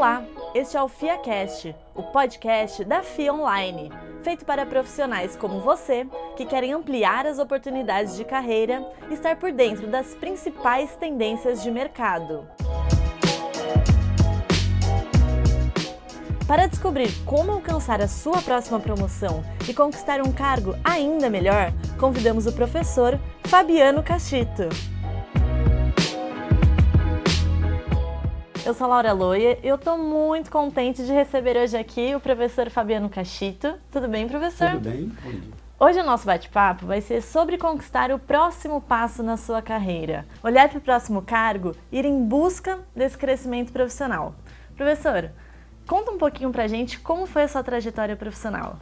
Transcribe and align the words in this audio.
Olá, 0.00 0.24
este 0.54 0.78
é 0.78 0.82
o 0.82 0.88
FIACast, 0.88 1.76
o 1.94 2.02
podcast 2.04 2.82
da 2.86 3.02
FIA 3.02 3.34
Online, 3.34 3.92
feito 4.22 4.46
para 4.46 4.64
profissionais 4.64 5.36
como 5.36 5.60
você 5.60 6.06
que 6.38 6.46
querem 6.46 6.72
ampliar 6.72 7.26
as 7.26 7.38
oportunidades 7.38 8.16
de 8.16 8.24
carreira 8.24 8.82
e 9.10 9.12
estar 9.12 9.36
por 9.36 9.52
dentro 9.52 9.88
das 9.88 10.14
principais 10.14 10.96
tendências 10.96 11.62
de 11.62 11.70
mercado. 11.70 12.48
Para 16.48 16.66
descobrir 16.66 17.10
como 17.26 17.52
alcançar 17.52 18.00
a 18.00 18.08
sua 18.08 18.40
próxima 18.40 18.80
promoção 18.80 19.44
e 19.68 19.74
conquistar 19.74 20.22
um 20.22 20.32
cargo 20.32 20.74
ainda 20.82 21.28
melhor, 21.28 21.74
convidamos 21.98 22.46
o 22.46 22.52
professor 22.54 23.20
Fabiano 23.44 24.02
Cachito. 24.02 24.70
Eu 28.64 28.74
sou 28.74 28.84
a 28.84 28.88
Laura 28.88 29.12
Loia 29.12 29.58
e 29.62 29.68
eu 29.68 29.76
estou 29.76 29.96
muito 29.96 30.50
contente 30.50 31.02
de 31.02 31.12
receber 31.12 31.56
hoje 31.56 31.76
aqui 31.78 32.14
o 32.14 32.20
professor 32.20 32.68
Fabiano 32.68 33.08
Cachito. 33.08 33.74
Tudo 33.90 34.06
bem, 34.06 34.28
professor? 34.28 34.72
Tudo 34.72 34.90
bem. 34.90 35.10
Hoje 35.78 35.98
o 35.98 36.04
nosso 36.04 36.26
bate-papo 36.26 36.84
vai 36.84 37.00
ser 37.00 37.22
sobre 37.22 37.56
conquistar 37.56 38.10
o 38.10 38.18
próximo 38.18 38.82
passo 38.82 39.22
na 39.22 39.38
sua 39.38 39.62
carreira, 39.62 40.26
olhar 40.42 40.68
para 40.68 40.76
o 40.76 40.80
próximo 40.80 41.22
cargo, 41.22 41.74
ir 41.90 42.04
em 42.04 42.22
busca 42.22 42.80
desse 42.94 43.16
crescimento 43.16 43.72
profissional. 43.72 44.34
Professor, 44.76 45.30
conta 45.86 46.10
um 46.10 46.18
pouquinho 46.18 46.52
para 46.52 46.64
a 46.64 46.68
gente 46.68 47.00
como 47.00 47.26
foi 47.26 47.44
a 47.44 47.48
sua 47.48 47.62
trajetória 47.62 48.14
profissional. 48.14 48.78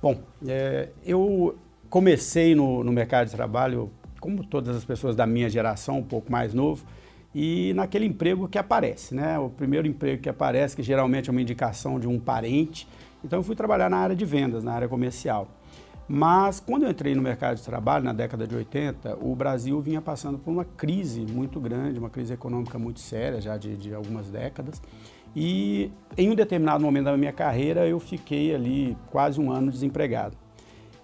Bom, 0.00 0.20
é, 0.46 0.90
eu 1.04 1.58
comecei 1.90 2.54
no, 2.54 2.84
no 2.84 2.92
mercado 2.92 3.26
de 3.26 3.32
trabalho, 3.32 3.90
como 4.20 4.44
todas 4.44 4.76
as 4.76 4.84
pessoas 4.84 5.16
da 5.16 5.26
minha 5.26 5.50
geração, 5.50 5.98
um 5.98 6.04
pouco 6.04 6.30
mais 6.30 6.54
novo, 6.54 6.86
e 7.34 7.72
naquele 7.74 8.06
emprego 8.06 8.48
que 8.48 8.58
aparece, 8.58 9.14
né? 9.14 9.38
O 9.38 9.50
primeiro 9.50 9.86
emprego 9.86 10.22
que 10.22 10.28
aparece, 10.28 10.74
que 10.74 10.82
geralmente 10.82 11.28
é 11.28 11.32
uma 11.32 11.42
indicação 11.42 12.00
de 12.00 12.08
um 12.08 12.18
parente. 12.18 12.88
Então 13.22 13.38
eu 13.40 13.42
fui 13.42 13.54
trabalhar 13.54 13.90
na 13.90 13.98
área 13.98 14.16
de 14.16 14.24
vendas, 14.24 14.64
na 14.64 14.72
área 14.72 14.88
comercial. 14.88 15.48
Mas 16.08 16.58
quando 16.58 16.84
eu 16.84 16.90
entrei 16.90 17.14
no 17.14 17.20
mercado 17.20 17.56
de 17.56 17.62
trabalho, 17.62 18.02
na 18.02 18.14
década 18.14 18.46
de 18.46 18.56
80, 18.56 19.18
o 19.20 19.36
Brasil 19.36 19.78
vinha 19.80 20.00
passando 20.00 20.38
por 20.38 20.50
uma 20.50 20.64
crise 20.64 21.20
muito 21.20 21.60
grande, 21.60 21.98
uma 21.98 22.08
crise 22.08 22.32
econômica 22.32 22.78
muito 22.78 22.98
séria, 22.98 23.42
já 23.42 23.58
de, 23.58 23.76
de 23.76 23.92
algumas 23.92 24.30
décadas. 24.30 24.80
E 25.36 25.92
em 26.16 26.30
um 26.30 26.34
determinado 26.34 26.82
momento 26.82 27.04
da 27.04 27.16
minha 27.16 27.32
carreira, 27.32 27.86
eu 27.86 28.00
fiquei 28.00 28.54
ali 28.54 28.96
quase 29.10 29.38
um 29.38 29.52
ano 29.52 29.70
desempregado. 29.70 30.34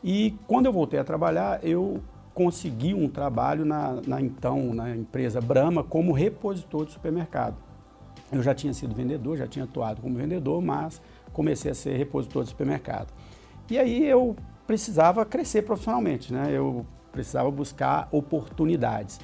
E 0.03 0.35
quando 0.47 0.67
eu 0.67 0.73
voltei 0.73 0.99
a 0.99 1.05
trabalhar, 1.05 1.61
eu 1.63 2.01
consegui 2.35 2.93
um 2.93 3.09
trabalho 3.09 3.65
na, 3.65 4.01
na 4.07 4.21
então 4.21 4.75
na 4.75 4.95
empresa 4.95 5.41
Brahma 5.41 5.85
como 5.85 6.13
repositor 6.13 6.85
de 6.85 6.93
supermercado. 6.93 7.57
Eu 8.33 8.43
já 8.43 8.53
tinha 8.55 8.75
sido 8.75 8.95
vendedor, 8.95 9.37
já 9.37 9.47
tinha 9.47 9.65
atuado 9.65 10.03
como 10.03 10.17
vendedor, 10.17 10.61
mas 10.61 11.01
comecei 11.33 11.71
a 11.71 11.75
ser 11.75 11.97
repositor 11.97 12.43
de 12.43 12.51
supermercado. 12.51 13.13
E 13.71 13.79
aí 13.79 14.05
eu 14.05 14.35
precisava 14.67 15.25
crescer 15.25 15.63
profissionalmente, 15.63 16.33
né? 16.33 16.49
Eu 16.51 16.85
precisava 17.13 17.51
buscar 17.51 18.09
oportunidades. 18.11 19.21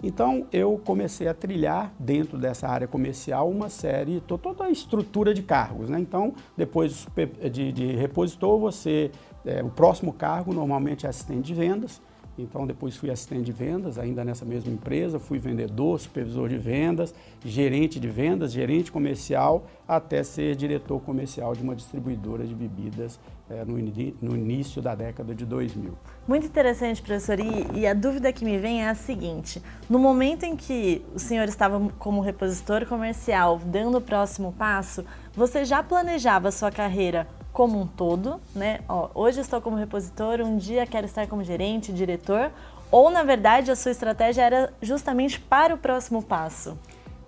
Então 0.00 0.46
eu 0.52 0.80
comecei 0.84 1.26
a 1.28 1.34
trilhar 1.34 1.92
dentro 1.98 2.38
dessa 2.38 2.68
área 2.68 2.86
comercial 2.86 3.50
uma 3.50 3.68
série, 3.68 4.20
toda 4.20 4.64
a 4.64 4.70
estrutura 4.70 5.34
de 5.34 5.42
cargos. 5.42 5.88
Né? 5.88 5.98
Então, 6.00 6.34
depois 6.56 7.06
de, 7.50 7.72
de 7.72 7.86
repositor, 7.96 8.58
você, 8.58 9.10
é, 9.44 9.62
o 9.62 9.70
próximo 9.70 10.12
cargo 10.12 10.52
normalmente 10.52 11.06
é 11.06 11.08
assistente 11.08 11.46
de 11.46 11.54
vendas. 11.54 12.00
Então, 12.38 12.66
depois 12.66 12.96
fui 12.96 13.10
assistente 13.10 13.44
de 13.44 13.52
vendas, 13.52 13.98
ainda 13.98 14.24
nessa 14.24 14.44
mesma 14.44 14.72
empresa, 14.72 15.18
fui 15.18 15.38
vendedor, 15.38 16.00
supervisor 16.00 16.48
de 16.48 16.56
vendas, 16.56 17.14
gerente 17.44 18.00
de 18.00 18.08
vendas, 18.08 18.52
gerente 18.52 18.90
comercial, 18.90 19.66
até 19.86 20.22
ser 20.22 20.56
diretor 20.56 21.00
comercial 21.00 21.54
de 21.54 21.62
uma 21.62 21.76
distribuidora 21.76 22.46
de 22.46 22.54
bebidas 22.54 23.20
é, 23.50 23.64
no, 23.66 23.74
no, 23.74 24.36
início 24.36 24.80
da 24.80 24.94
década 24.94 25.34
de 25.34 25.44
2000. 25.44 25.92
Muito 26.26 26.46
interessante, 26.46 27.02
professor. 27.02 27.38
E, 27.38 27.80
e, 27.80 27.86
a 27.86 27.92
dúvida 27.92 28.32
que 28.32 28.44
me 28.44 28.56
vem 28.58 28.82
é 28.82 28.88
a 28.88 28.94
seguinte: 28.94 29.62
no 29.90 29.98
momento 29.98 30.44
em 30.44 30.56
que 30.56 31.04
o 31.14 31.18
senhor 31.18 31.46
estava 31.48 31.78
como 31.98 32.22
repositor 32.22 32.86
comercial, 32.86 33.60
dando 33.66 33.98
o 33.98 34.00
próximo 34.00 34.52
passo, 34.52 35.04
você 35.34 35.64
já 35.66 35.82
planejava 35.82 36.50
sua 36.50 36.70
carreira 36.70 37.26
como 37.52 37.80
um 37.80 37.86
todo, 37.86 38.40
né? 38.54 38.80
Ó, 38.88 39.10
hoje 39.14 39.40
estou 39.40 39.60
como 39.60 39.76
repositor, 39.76 40.40
um 40.40 40.56
dia 40.56 40.86
quero 40.86 41.06
estar 41.06 41.26
como 41.26 41.44
gerente, 41.44 41.92
diretor, 41.92 42.50
ou 42.90 43.10
na 43.10 43.22
verdade 43.22 43.70
a 43.70 43.76
sua 43.76 43.90
estratégia 43.90 44.42
era 44.42 44.72
justamente 44.80 45.38
para 45.38 45.74
o 45.74 45.78
próximo 45.78 46.22
passo? 46.22 46.78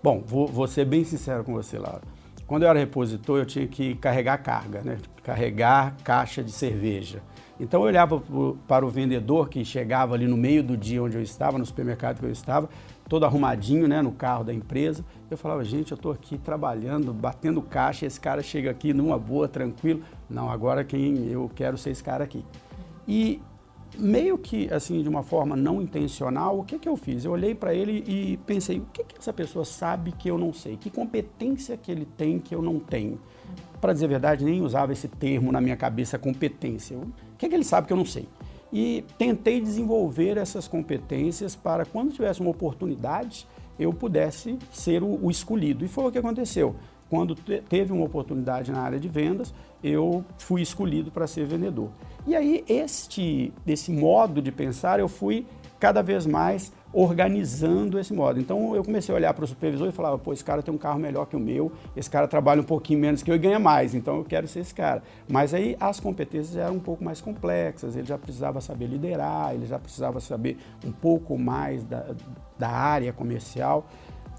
Bom, 0.02 0.22
vou, 0.26 0.46
vou 0.46 0.66
ser 0.66 0.84
bem 0.84 1.04
sincero 1.04 1.44
com 1.44 1.52
você, 1.52 1.78
Laura. 1.78 2.02
Quando 2.46 2.64
eu 2.64 2.68
era 2.68 2.78
repositor, 2.78 3.38
eu 3.38 3.46
tinha 3.46 3.66
que 3.66 3.94
carregar 3.94 4.36
carga, 4.38 4.82
né? 4.82 4.98
carregar 5.22 5.96
caixa 6.04 6.42
de 6.42 6.52
cerveja. 6.52 7.22
Então 7.58 7.80
eu 7.80 7.86
olhava 7.86 8.22
para 8.66 8.84
o 8.84 8.90
vendedor 8.90 9.48
que 9.48 9.64
chegava 9.64 10.14
ali 10.14 10.26
no 10.26 10.36
meio 10.36 10.62
do 10.62 10.76
dia 10.76 11.02
onde 11.02 11.16
eu 11.16 11.22
estava, 11.22 11.56
no 11.56 11.64
supermercado 11.64 12.18
que 12.18 12.26
eu 12.26 12.30
estava, 12.30 12.68
todo 13.08 13.24
arrumadinho 13.24 13.86
né, 13.86 14.02
no 14.02 14.12
carro 14.12 14.44
da 14.44 14.52
empresa. 14.52 15.04
Eu 15.34 15.38
falava, 15.38 15.64
gente, 15.64 15.90
eu 15.90 15.96
estou 15.96 16.12
aqui 16.12 16.38
trabalhando, 16.38 17.12
batendo 17.12 17.60
caixa, 17.60 18.06
esse 18.06 18.20
cara 18.20 18.40
chega 18.40 18.70
aqui 18.70 18.94
numa 18.94 19.18
boa, 19.18 19.48
tranquilo. 19.48 20.02
Não, 20.30 20.48
agora 20.48 20.84
quem 20.84 21.26
eu 21.26 21.50
quero 21.52 21.76
ser 21.76 21.90
esse 21.90 22.04
cara 22.04 22.22
aqui. 22.22 22.44
E 23.06 23.42
meio 23.98 24.38
que 24.38 24.72
assim, 24.72 25.02
de 25.02 25.08
uma 25.08 25.24
forma 25.24 25.56
não 25.56 25.82
intencional, 25.82 26.60
o 26.60 26.64
que, 26.64 26.78
que 26.78 26.88
eu 26.88 26.96
fiz? 26.96 27.24
Eu 27.24 27.32
olhei 27.32 27.52
para 27.52 27.74
ele 27.74 28.04
e 28.06 28.36
pensei, 28.46 28.78
o 28.78 28.86
que, 28.92 29.02
que 29.02 29.18
essa 29.18 29.32
pessoa 29.32 29.64
sabe 29.64 30.12
que 30.12 30.30
eu 30.30 30.38
não 30.38 30.52
sei? 30.52 30.76
Que 30.76 30.88
competência 30.88 31.76
que 31.76 31.90
ele 31.90 32.04
tem 32.04 32.38
que 32.38 32.54
eu 32.54 32.62
não 32.62 32.78
tenho? 32.78 33.20
Para 33.80 33.92
dizer 33.92 34.06
a 34.06 34.08
verdade, 34.08 34.44
nem 34.44 34.62
usava 34.62 34.92
esse 34.92 35.08
termo 35.08 35.50
na 35.50 35.60
minha 35.60 35.76
cabeça, 35.76 36.16
competência. 36.16 36.96
O 36.96 37.12
que, 37.36 37.48
que 37.48 37.54
ele 37.54 37.64
sabe 37.64 37.88
que 37.88 37.92
eu 37.92 37.96
não 37.96 38.06
sei? 38.06 38.28
e 38.74 39.04
tentei 39.16 39.60
desenvolver 39.60 40.36
essas 40.36 40.66
competências 40.66 41.54
para 41.54 41.86
quando 41.86 42.12
tivesse 42.12 42.40
uma 42.40 42.50
oportunidade 42.50 43.46
eu 43.78 43.92
pudesse 43.92 44.58
ser 44.70 45.02
o, 45.02 45.18
o 45.22 45.30
escolhido. 45.30 45.84
E 45.84 45.88
foi 45.88 46.04
o 46.04 46.12
que 46.12 46.18
aconteceu. 46.18 46.76
Quando 47.08 47.34
te, 47.34 47.62
teve 47.68 47.92
uma 47.92 48.04
oportunidade 48.04 48.72
na 48.72 48.80
área 48.80 48.98
de 48.98 49.08
vendas, 49.08 49.54
eu 49.82 50.24
fui 50.38 50.62
escolhido 50.62 51.10
para 51.10 51.26
ser 51.26 51.46
vendedor. 51.46 51.90
E 52.26 52.34
aí 52.34 52.64
este 52.68 53.52
esse 53.66 53.92
modo 53.92 54.40
de 54.40 54.50
pensar 54.50 54.98
eu 54.98 55.08
fui 55.08 55.46
cada 55.84 56.02
vez 56.02 56.24
mais 56.24 56.72
organizando 56.94 57.98
esse 57.98 58.14
modo. 58.14 58.40
Então 58.40 58.74
eu 58.74 58.82
comecei 58.82 59.14
a 59.14 59.18
olhar 59.18 59.34
para 59.34 59.44
o 59.44 59.46
supervisor 59.46 59.86
e 59.86 59.92
falava, 59.92 60.16
pô, 60.16 60.32
esse 60.32 60.42
cara 60.42 60.62
tem 60.62 60.72
um 60.72 60.78
carro 60.78 60.98
melhor 60.98 61.26
que 61.26 61.36
o 61.36 61.38
meu, 61.38 61.70
esse 61.94 62.08
cara 62.08 62.26
trabalha 62.26 62.62
um 62.62 62.64
pouquinho 62.64 63.00
menos 63.00 63.22
que 63.22 63.30
eu 63.30 63.34
e 63.34 63.38
ganha 63.38 63.58
mais, 63.58 63.94
então 63.94 64.16
eu 64.16 64.24
quero 64.24 64.48
ser 64.48 64.60
esse 64.60 64.74
cara. 64.74 65.02
Mas 65.28 65.52
aí 65.52 65.76
as 65.78 66.00
competências 66.00 66.56
eram 66.56 66.76
um 66.76 66.80
pouco 66.80 67.04
mais 67.04 67.20
complexas, 67.20 67.96
ele 67.96 68.06
já 68.06 68.16
precisava 68.16 68.62
saber 68.62 68.86
liderar, 68.86 69.52
ele 69.52 69.66
já 69.66 69.78
precisava 69.78 70.20
saber 70.20 70.56
um 70.82 70.90
pouco 70.90 71.36
mais 71.36 71.84
da, 71.84 72.14
da 72.58 72.70
área 72.70 73.12
comercial. 73.12 73.86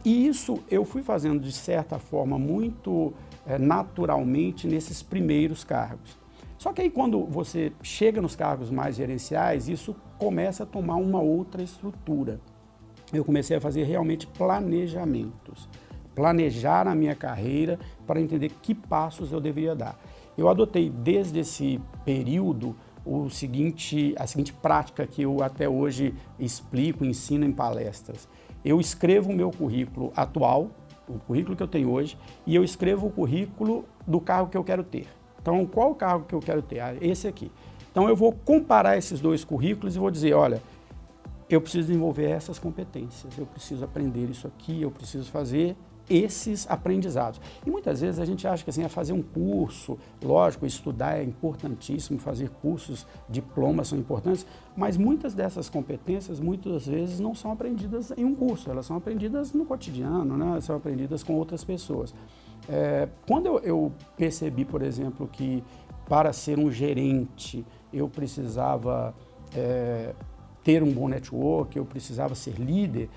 E 0.03 0.25
isso 0.25 0.57
eu 0.71 0.83
fui 0.83 1.03
fazendo 1.03 1.39
de 1.39 1.51
certa 1.51 1.99
forma 1.99 2.39
muito 2.39 3.13
é, 3.45 3.59
naturalmente 3.59 4.65
nesses 4.65 5.03
primeiros 5.03 5.63
cargos. 5.63 6.24
Só 6.57 6.71
que 6.71 6.81
aí 6.81 6.89
quando 6.89 7.25
você 7.25 7.73
chega 7.83 8.21
nos 8.21 8.35
cargos 8.35 8.69
mais 8.69 8.95
gerenciais, 8.95 9.67
isso 9.67 9.95
começa 10.17 10.63
a 10.63 10.65
tomar 10.65 10.95
uma 10.95 11.21
outra 11.21 11.61
estrutura. 11.61 12.39
Eu 13.13 13.23
comecei 13.23 13.57
a 13.57 13.61
fazer 13.61 13.83
realmente 13.83 14.25
planejamentos, 14.25 15.69
planejar 16.15 16.87
a 16.87 16.95
minha 16.95 17.15
carreira 17.15 17.77
para 18.07 18.21
entender 18.21 18.51
que 18.61 18.73
passos 18.73 19.31
eu 19.31 19.39
deveria 19.39 19.75
dar. 19.75 19.99
Eu 20.37 20.49
adotei 20.49 20.89
desde 20.89 21.39
esse 21.39 21.79
período 22.03 22.75
o 23.05 23.29
seguinte, 23.29 24.15
a 24.17 24.25
seguinte 24.25 24.51
prática 24.51 25.05
que 25.05 25.21
eu 25.21 25.43
até 25.43 25.69
hoje 25.69 26.15
explico, 26.39 27.05
ensino 27.05 27.45
em 27.45 27.51
palestras. 27.51 28.27
Eu 28.63 28.79
escrevo 28.79 29.31
o 29.31 29.35
meu 29.35 29.51
currículo 29.51 30.11
atual, 30.15 30.71
o 31.07 31.19
currículo 31.19 31.55
que 31.55 31.61
eu 31.61 31.67
tenho 31.67 31.91
hoje, 31.91 32.17
e 32.47 32.55
eu 32.55 32.63
escrevo 32.63 33.07
o 33.07 33.11
currículo 33.11 33.85
do 34.07 34.19
cargo 34.19 34.49
que 34.49 34.57
eu 34.57 34.63
quero 34.63 34.83
ter. 34.83 35.07
Então, 35.45 35.63
qual 35.67 35.91
o 35.91 35.95
cargo 35.95 36.25
que 36.25 36.33
eu 36.33 36.39
quero 36.39 36.63
ter? 36.63 36.79
Ah, 36.79 36.95
esse 36.99 37.27
aqui. 37.27 37.51
Então, 37.91 38.09
eu 38.09 38.15
vou 38.15 38.31
comparar 38.31 38.97
esses 38.97 39.19
dois 39.19 39.43
currículos 39.43 39.95
e 39.95 39.99
vou 39.99 40.09
dizer, 40.09 40.33
olha, 40.33 40.59
eu 41.47 41.61
preciso 41.61 41.85
desenvolver 41.85 42.31
essas 42.31 42.57
competências, 42.57 43.37
eu 43.37 43.45
preciso 43.45 43.85
aprender 43.85 44.27
isso 44.27 44.47
aqui, 44.47 44.81
eu 44.81 44.89
preciso 44.89 45.29
fazer 45.29 45.77
esses 46.09 46.67
aprendizados. 46.67 47.39
E 47.63 47.69
muitas 47.69 48.01
vezes 48.01 48.19
a 48.19 48.25
gente 48.25 48.47
acha 48.47 48.63
que 48.63 48.71
assim, 48.71 48.83
é 48.83 48.89
fazer 48.89 49.13
um 49.13 49.21
curso, 49.21 49.99
lógico, 50.23 50.65
estudar 50.65 51.19
é 51.19 51.23
importantíssimo, 51.23 52.17
fazer 52.17 52.49
cursos, 52.49 53.05
diplomas 53.29 53.89
são 53.89 53.99
importantes, 53.99 54.47
mas 54.75 54.97
muitas 54.97 55.35
dessas 55.35 55.69
competências, 55.69 56.39
muitas 56.39 56.87
vezes, 56.87 57.19
não 57.19 57.35
são 57.35 57.51
aprendidas 57.51 58.11
em 58.17 58.25
um 58.25 58.33
curso, 58.33 58.71
elas 58.71 58.87
são 58.87 58.97
aprendidas 58.97 59.53
no 59.53 59.63
cotidiano, 59.63 60.35
né? 60.35 60.59
são 60.59 60.75
aprendidas 60.75 61.21
com 61.21 61.35
outras 61.35 61.63
pessoas. 61.63 62.15
É, 62.67 63.07
quando 63.27 63.45
eu, 63.45 63.59
eu 63.59 63.91
percebi, 64.17 64.65
por 64.65 64.81
exemplo, 64.81 65.27
que 65.27 65.63
para 66.07 66.33
ser 66.33 66.57
um 66.57 66.71
gerente 66.71 67.65
eu 67.93 68.09
precisava 68.09 69.13
é, 69.55 70.13
ter 70.63 70.83
um 70.83 70.91
bom 70.91 71.07
network, 71.07 71.77
eu 71.77 71.85
precisava 71.85 72.35
ser 72.35 72.55
líder, 72.55 73.09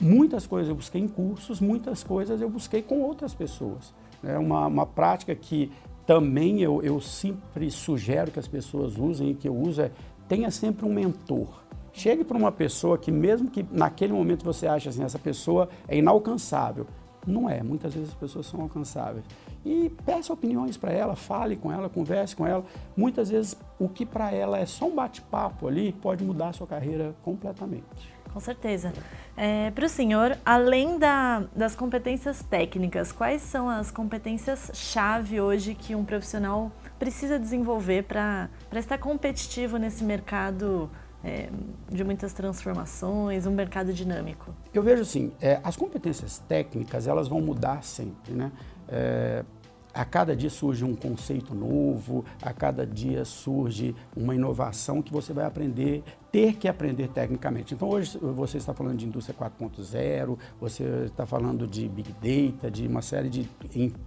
muitas 0.00 0.46
coisas 0.46 0.68
eu 0.68 0.74
busquei 0.74 1.00
em 1.00 1.08
cursos, 1.08 1.60
muitas 1.60 2.02
coisas 2.02 2.40
eu 2.40 2.48
busquei 2.48 2.82
com 2.82 3.00
outras 3.00 3.34
pessoas. 3.34 3.94
É 4.22 4.36
uma, 4.36 4.66
uma 4.66 4.86
prática 4.86 5.34
que 5.34 5.70
também 6.06 6.60
eu, 6.60 6.82
eu 6.82 7.00
sempre 7.00 7.70
sugero 7.70 8.30
que 8.30 8.38
as 8.38 8.48
pessoas 8.48 8.96
usem 8.96 9.30
e 9.30 9.34
que 9.34 9.48
eu 9.48 9.56
uso 9.56 9.82
é 9.82 9.90
tenha 10.26 10.50
sempre 10.50 10.86
um 10.86 10.92
mentor. 10.92 11.62
Chegue 11.92 12.22
para 12.22 12.36
uma 12.36 12.52
pessoa 12.52 12.98
que 12.98 13.10
mesmo 13.10 13.50
que 13.50 13.64
naquele 13.72 14.12
momento 14.12 14.44
você 14.44 14.66
acha 14.66 14.90
assim, 14.90 15.02
essa 15.02 15.18
pessoa 15.18 15.68
é 15.88 15.96
inalcançável, 15.96 16.86
não 17.28 17.48
é, 17.48 17.62
muitas 17.62 17.94
vezes 17.94 18.10
as 18.10 18.14
pessoas 18.14 18.46
são 18.46 18.60
alcançáveis. 18.60 19.24
E 19.64 19.90
peça 20.04 20.32
opiniões 20.32 20.76
para 20.76 20.92
ela, 20.92 21.14
fale 21.14 21.56
com 21.56 21.70
ela, 21.70 21.88
converse 21.88 22.34
com 22.34 22.46
ela. 22.46 22.64
Muitas 22.96 23.30
vezes 23.30 23.56
o 23.78 23.88
que 23.88 24.06
para 24.06 24.32
ela 24.32 24.58
é 24.58 24.66
só 24.66 24.86
um 24.86 24.94
bate-papo 24.94 25.68
ali 25.68 25.92
pode 25.92 26.24
mudar 26.24 26.48
a 26.48 26.52
sua 26.52 26.66
carreira 26.66 27.14
completamente. 27.22 28.18
Com 28.32 28.40
certeza. 28.40 28.92
É, 29.36 29.70
para 29.70 29.86
o 29.86 29.88
senhor, 29.88 30.36
além 30.44 30.98
da, 30.98 31.44
das 31.54 31.74
competências 31.74 32.42
técnicas, 32.42 33.10
quais 33.10 33.42
são 33.42 33.68
as 33.68 33.90
competências-chave 33.90 35.40
hoje 35.40 35.74
que 35.74 35.94
um 35.94 36.04
profissional 36.04 36.70
precisa 36.98 37.38
desenvolver 37.38 38.04
para 38.04 38.48
estar 38.74 38.98
competitivo 38.98 39.76
nesse 39.76 40.04
mercado 40.04 40.90
é, 41.22 41.48
de 41.90 42.04
muitas 42.04 42.32
transformações, 42.32 43.46
um 43.46 43.50
mercado 43.50 43.92
dinâmico? 43.92 44.54
Eu 44.72 44.82
vejo 44.82 45.02
assim, 45.02 45.32
é, 45.40 45.60
as 45.62 45.76
competências 45.76 46.38
técnicas 46.48 47.06
elas 47.06 47.28
vão 47.28 47.40
mudar 47.40 47.82
sempre, 47.82 48.32
né? 48.32 48.52
É, 48.88 49.44
a 49.92 50.04
cada 50.04 50.36
dia 50.36 50.50
surge 50.50 50.84
um 50.84 50.94
conceito 50.94 51.54
novo, 51.54 52.24
a 52.40 52.52
cada 52.52 52.86
dia 52.86 53.24
surge 53.24 53.96
uma 54.16 54.32
inovação 54.34 55.02
que 55.02 55.12
você 55.12 55.32
vai 55.32 55.44
aprender, 55.44 56.04
ter 56.30 56.54
que 56.54 56.68
aprender 56.68 57.08
tecnicamente. 57.08 57.74
Então 57.74 57.88
hoje 57.88 58.16
você 58.18 58.58
está 58.58 58.72
falando 58.72 58.96
de 58.96 59.06
indústria 59.06 59.36
4.0, 59.36 60.38
você 60.60 60.84
está 61.06 61.26
falando 61.26 61.66
de 61.66 61.88
big 61.88 62.12
data, 62.12 62.70
de 62.70 62.86
uma 62.86 63.02
série 63.02 63.28
de 63.28 63.50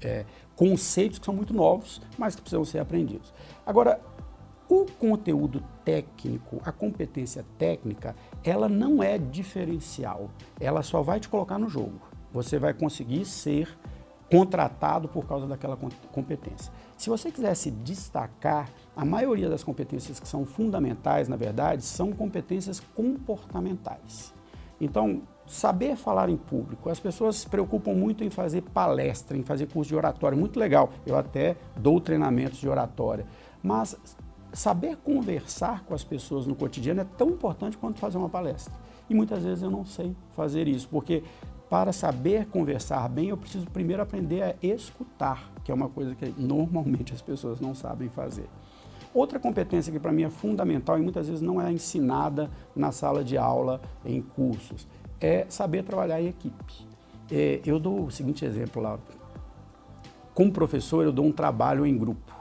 é, 0.01 0.23
conceitos 0.55 1.19
que 1.19 1.25
são 1.25 1.33
muito 1.33 1.53
novos, 1.53 2.01
mas 2.17 2.35
que 2.35 2.41
precisam 2.41 2.63
ser 2.63 2.79
aprendidos. 2.79 3.33
Agora, 3.65 3.99
o 4.71 4.85
conteúdo 4.85 5.61
técnico, 5.83 6.61
a 6.63 6.71
competência 6.71 7.45
técnica, 7.57 8.15
ela 8.41 8.69
não 8.69 9.03
é 9.03 9.17
diferencial. 9.17 10.29
Ela 10.61 10.81
só 10.81 11.01
vai 11.01 11.19
te 11.19 11.27
colocar 11.27 11.57
no 11.57 11.67
jogo. 11.67 11.99
Você 12.31 12.57
vai 12.57 12.73
conseguir 12.73 13.25
ser 13.25 13.67
contratado 14.31 15.09
por 15.09 15.27
causa 15.27 15.45
daquela 15.45 15.77
competência. 16.13 16.71
Se 16.97 17.09
você 17.09 17.29
quiser 17.29 17.53
se 17.53 17.69
destacar, 17.69 18.69
a 18.95 19.03
maioria 19.03 19.49
das 19.49 19.61
competências 19.61 20.21
que 20.21 20.27
são 20.27 20.45
fundamentais, 20.45 21.27
na 21.27 21.35
verdade, 21.35 21.83
são 21.83 22.13
competências 22.13 22.79
comportamentais. 22.95 24.33
Então, 24.79 25.23
saber 25.45 25.97
falar 25.97 26.29
em 26.29 26.37
público. 26.37 26.89
As 26.89 26.97
pessoas 26.97 27.35
se 27.35 27.49
preocupam 27.49 27.93
muito 27.93 28.23
em 28.23 28.29
fazer 28.29 28.61
palestra, 28.61 29.35
em 29.35 29.43
fazer 29.43 29.67
curso 29.67 29.89
de 29.89 29.97
oratória, 29.97 30.37
muito 30.37 30.57
legal. 30.57 30.91
Eu 31.05 31.17
até 31.17 31.57
dou 31.75 31.99
treinamentos 31.99 32.57
de 32.57 32.69
oratória. 32.69 33.25
Mas 33.61 33.97
saber 34.53 34.97
conversar 34.97 35.83
com 35.85 35.93
as 35.93 36.03
pessoas 36.03 36.45
no 36.45 36.55
cotidiano 36.55 37.01
é 37.01 37.05
tão 37.17 37.29
importante 37.29 37.77
quanto 37.77 37.99
fazer 37.99 38.17
uma 38.17 38.29
palestra. 38.29 38.73
E 39.09 39.13
muitas 39.13 39.43
vezes 39.43 39.63
eu 39.63 39.69
não 39.69 39.85
sei 39.85 40.15
fazer 40.35 40.67
isso, 40.67 40.87
porque 40.89 41.23
para 41.69 41.93
saber 41.93 42.47
conversar 42.47 43.07
bem, 43.07 43.29
eu 43.29 43.37
preciso 43.37 43.65
primeiro 43.67 44.01
aprender 44.01 44.43
a 44.43 44.55
escutar, 44.61 45.51
que 45.63 45.71
é 45.71 45.73
uma 45.73 45.87
coisa 45.87 46.13
que 46.15 46.33
normalmente 46.37 47.13
as 47.13 47.21
pessoas 47.21 47.61
não 47.61 47.73
sabem 47.73 48.09
fazer. 48.09 48.47
Outra 49.13 49.39
competência 49.39 49.91
que 49.91 49.99
para 49.99 50.11
mim 50.11 50.23
é 50.23 50.29
fundamental 50.29 50.97
e 50.97 51.01
muitas 51.01 51.27
vezes 51.27 51.41
não 51.41 51.61
é 51.61 51.71
ensinada 51.71 52.49
na 52.75 52.91
sala 52.91 53.23
de 53.23 53.37
aula, 53.37 53.81
em 54.05 54.21
cursos, 54.21 54.87
é 55.19 55.45
saber 55.49 55.83
trabalhar 55.83 56.21
em 56.21 56.27
equipe. 56.27 56.87
É, 57.29 57.61
eu 57.65 57.79
dou 57.79 58.05
o 58.05 58.11
seguinte 58.11 58.45
exemplo, 58.45 58.81
lá. 58.81 58.97
Como 60.33 60.51
professor, 60.51 61.03
eu 61.03 61.11
dou 61.11 61.25
um 61.25 61.31
trabalho 61.31 61.85
em 61.85 61.97
grupo 61.97 62.40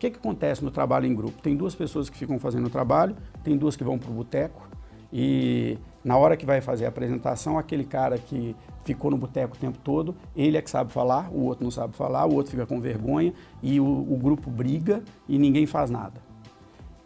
que, 0.00 0.10
que 0.10 0.18
acontece 0.18 0.64
no 0.64 0.70
trabalho 0.70 1.06
em 1.06 1.14
grupo? 1.14 1.40
Tem 1.42 1.54
duas 1.54 1.74
pessoas 1.74 2.08
que 2.08 2.16
ficam 2.16 2.38
fazendo 2.38 2.66
o 2.66 2.70
trabalho, 2.70 3.14
tem 3.44 3.56
duas 3.56 3.76
que 3.76 3.84
vão 3.84 3.98
para 3.98 4.10
o 4.10 4.14
boteco 4.14 4.66
e 5.12 5.76
na 6.02 6.16
hora 6.16 6.36
que 6.36 6.46
vai 6.46 6.62
fazer 6.62 6.86
a 6.86 6.88
apresentação, 6.88 7.58
aquele 7.58 7.84
cara 7.84 8.16
que 8.16 8.56
ficou 8.82 9.10
no 9.10 9.18
boteco 9.18 9.56
o 9.56 9.58
tempo 9.58 9.76
todo, 9.84 10.16
ele 10.34 10.56
é 10.56 10.62
que 10.62 10.70
sabe 10.70 10.90
falar, 10.90 11.28
o 11.30 11.44
outro 11.44 11.64
não 11.64 11.70
sabe 11.70 11.94
falar, 11.94 12.24
o 12.24 12.34
outro 12.34 12.50
fica 12.50 12.64
com 12.64 12.80
vergonha 12.80 13.34
e 13.62 13.78
o, 13.78 13.84
o 13.84 14.16
grupo 14.16 14.50
briga 14.50 15.02
e 15.28 15.38
ninguém 15.38 15.66
faz 15.66 15.90
nada. 15.90 16.18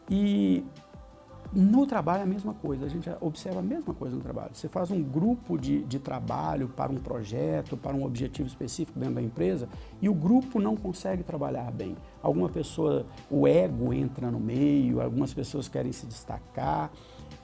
E 0.09 0.63
no 1.55 1.87
trabalho 1.87 2.21
é 2.21 2.23
a 2.25 2.27
mesma 2.27 2.53
coisa, 2.53 2.85
a 2.85 2.89
gente 2.89 3.09
observa 3.21 3.61
a 3.61 3.63
mesma 3.63 3.95
coisa 3.95 4.17
no 4.17 4.23
trabalho. 4.23 4.51
Você 4.53 4.69
faz 4.69 4.91
um 4.91 5.03
grupo 5.03 5.57
de, 5.57 5.83
de 5.85 5.99
trabalho 5.99 6.69
para 6.69 6.91
um 6.91 6.97
projeto, 6.97 7.77
para 7.77 7.95
um 7.95 8.05
objetivo 8.05 8.49
específico 8.49 8.99
dentro 8.99 9.15
da 9.15 9.23
empresa 9.23 9.69
e 10.03 10.09
o 10.09 10.15
grupo 10.15 10.61
não 10.61 10.77
consegue 10.77 11.23
trabalhar 11.23 11.71
bem. 11.71 11.97
Alguma 12.21 12.49
pessoa, 12.49 13.07
o 13.31 13.47
ego 13.47 13.93
entra 13.93 14.31
no 14.31 14.41
meio, 14.41 15.01
algumas 15.01 15.33
pessoas 15.33 15.69
querem 15.69 15.93
se 15.93 16.07
destacar. 16.07 16.91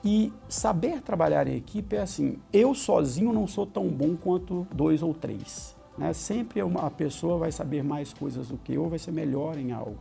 E 0.03 0.33
saber 0.49 1.01
trabalhar 1.01 1.47
em 1.47 1.55
equipe 1.55 1.95
é 1.95 2.01
assim: 2.01 2.37
eu 2.51 2.73
sozinho 2.73 3.31
não 3.31 3.47
sou 3.47 3.65
tão 3.65 3.87
bom 3.87 4.15
quanto 4.15 4.67
dois 4.73 5.01
ou 5.01 5.13
três. 5.13 5.75
Né? 5.97 6.11
Sempre 6.13 6.61
uma 6.63 6.89
pessoa 6.89 7.37
vai 7.37 7.51
saber 7.51 7.83
mais 7.83 8.13
coisas 8.13 8.49
do 8.49 8.57
que 8.57 8.73
eu, 8.73 8.89
vai 8.89 8.99
ser 8.99 9.11
melhor 9.11 9.57
em 9.57 9.71
algo. 9.71 9.97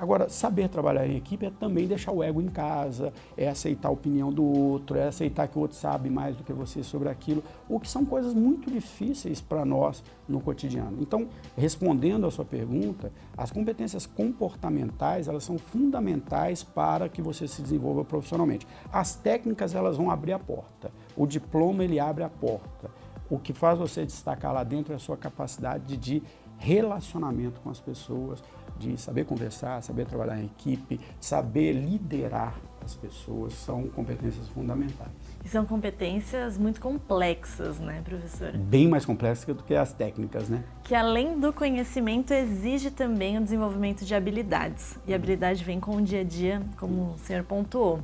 Agora, 0.00 0.30
saber 0.30 0.70
trabalhar 0.70 1.06
em 1.06 1.14
equipe 1.14 1.44
é 1.44 1.50
também 1.50 1.86
deixar 1.86 2.10
o 2.10 2.22
ego 2.22 2.40
em 2.40 2.48
casa, 2.48 3.12
é 3.36 3.50
aceitar 3.50 3.88
a 3.88 3.92
opinião 3.92 4.32
do 4.32 4.42
outro, 4.42 4.96
é 4.96 5.06
aceitar 5.06 5.46
que 5.46 5.58
o 5.58 5.60
outro 5.60 5.76
sabe 5.76 6.08
mais 6.08 6.34
do 6.34 6.42
que 6.42 6.54
você 6.54 6.82
sobre 6.82 7.10
aquilo, 7.10 7.44
o 7.68 7.78
que 7.78 7.86
são 7.86 8.02
coisas 8.02 8.32
muito 8.32 8.70
difíceis 8.70 9.42
para 9.42 9.62
nós 9.62 10.02
no 10.26 10.40
cotidiano. 10.40 10.96
Então, 11.02 11.28
respondendo 11.54 12.26
a 12.26 12.30
sua 12.30 12.46
pergunta, 12.46 13.12
as 13.36 13.50
competências 13.50 14.06
comportamentais, 14.06 15.28
elas 15.28 15.44
são 15.44 15.58
fundamentais 15.58 16.62
para 16.62 17.06
que 17.06 17.20
você 17.20 17.46
se 17.46 17.60
desenvolva 17.60 18.02
profissionalmente. 18.02 18.66
As 18.90 19.14
técnicas, 19.14 19.74
elas 19.74 19.98
vão 19.98 20.10
abrir 20.10 20.32
a 20.32 20.38
porta. 20.38 20.90
O 21.14 21.26
diploma, 21.26 21.84
ele 21.84 22.00
abre 22.00 22.24
a 22.24 22.30
porta. 22.30 22.90
O 23.28 23.38
que 23.38 23.52
faz 23.52 23.78
você 23.78 24.06
destacar 24.06 24.54
lá 24.54 24.64
dentro 24.64 24.94
é 24.94 24.96
a 24.96 24.98
sua 24.98 25.16
capacidade 25.16 25.96
de 25.98 26.22
relacionamento 26.60 27.58
com 27.60 27.70
as 27.70 27.80
pessoas, 27.80 28.42
de 28.78 28.98
saber 28.98 29.24
conversar, 29.24 29.82
saber 29.82 30.06
trabalhar 30.06 30.40
em 30.40 30.46
equipe, 30.46 31.00
saber 31.20 31.72
liderar 31.72 32.54
as 32.82 32.94
pessoas, 32.94 33.52
são 33.52 33.86
competências 33.88 34.48
fundamentais. 34.48 35.10
E 35.44 35.48
são 35.48 35.66
competências 35.66 36.56
muito 36.56 36.80
complexas, 36.80 37.78
né, 37.78 38.00
professor? 38.02 38.52
Bem 38.56 38.88
mais 38.88 39.04
complexas 39.04 39.54
do 39.54 39.62
que 39.62 39.74
as 39.74 39.92
técnicas, 39.92 40.48
né? 40.48 40.64
Que 40.84 40.94
além 40.94 41.38
do 41.38 41.52
conhecimento, 41.52 42.32
exige 42.32 42.90
também 42.90 43.36
o 43.36 43.42
desenvolvimento 43.42 44.04
de 44.04 44.14
habilidades. 44.14 44.98
E 45.06 45.12
a 45.12 45.16
habilidade 45.16 45.62
vem 45.62 45.78
com 45.78 45.96
o 45.96 46.02
dia 46.02 46.20
a 46.20 46.24
dia, 46.24 46.62
como 46.78 47.14
o 47.14 47.18
senhor 47.18 47.44
pontuou. 47.44 48.02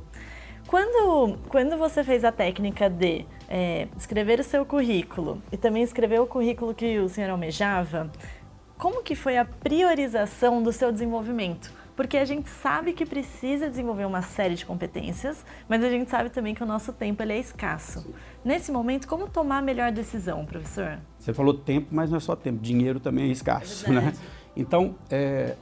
Quando, 0.67 1.37
quando 1.47 1.77
você 1.77 2.03
fez 2.03 2.25
a 2.25 2.31
técnica 2.31 2.89
de 2.89 3.25
é, 3.47 3.87
escrever 3.97 4.39
o 4.41 4.43
seu 4.43 4.65
currículo 4.65 5.41
e 5.49 5.55
também 5.55 5.81
escrever 5.81 6.19
o 6.19 6.27
currículo 6.27 6.73
que 6.73 6.99
o 6.99 7.07
senhor 7.07 7.29
almejava, 7.29 8.11
como 8.77 9.01
que 9.01 9.15
foi 9.15 9.37
a 9.37 9.45
priorização 9.45 10.61
do 10.61 10.71
seu 10.71 10.91
desenvolvimento? 10.91 11.71
Porque 11.95 12.15
a 12.15 12.25
gente 12.25 12.47
sabe 12.47 12.93
que 12.93 13.07
precisa 13.07 13.67
desenvolver 13.67 14.05
uma 14.05 14.21
série 14.21 14.53
de 14.53 14.63
competências, 14.63 15.43
mas 15.67 15.83
a 15.83 15.89
gente 15.89 16.11
sabe 16.11 16.29
também 16.29 16.53
que 16.53 16.61
o 16.61 16.65
nosso 16.65 16.93
tempo 16.93 17.23
ele 17.23 17.33
é 17.33 17.39
escasso. 17.39 18.01
Sim. 18.01 18.13
Nesse 18.45 18.71
momento, 18.71 19.07
como 19.07 19.27
tomar 19.27 19.57
a 19.57 19.61
melhor 19.63 19.91
decisão, 19.91 20.45
professor? 20.45 20.99
Você 21.17 21.33
falou 21.33 21.55
tempo, 21.55 21.87
mas 21.89 22.11
não 22.11 22.17
é 22.17 22.19
só 22.19 22.35
tempo, 22.35 22.59
dinheiro 22.61 22.99
também 22.99 23.29
é 23.29 23.31
escasso, 23.31 23.87
é 23.87 23.93
né? 23.93 24.13
Então, 24.55 24.95
é, 25.09 25.55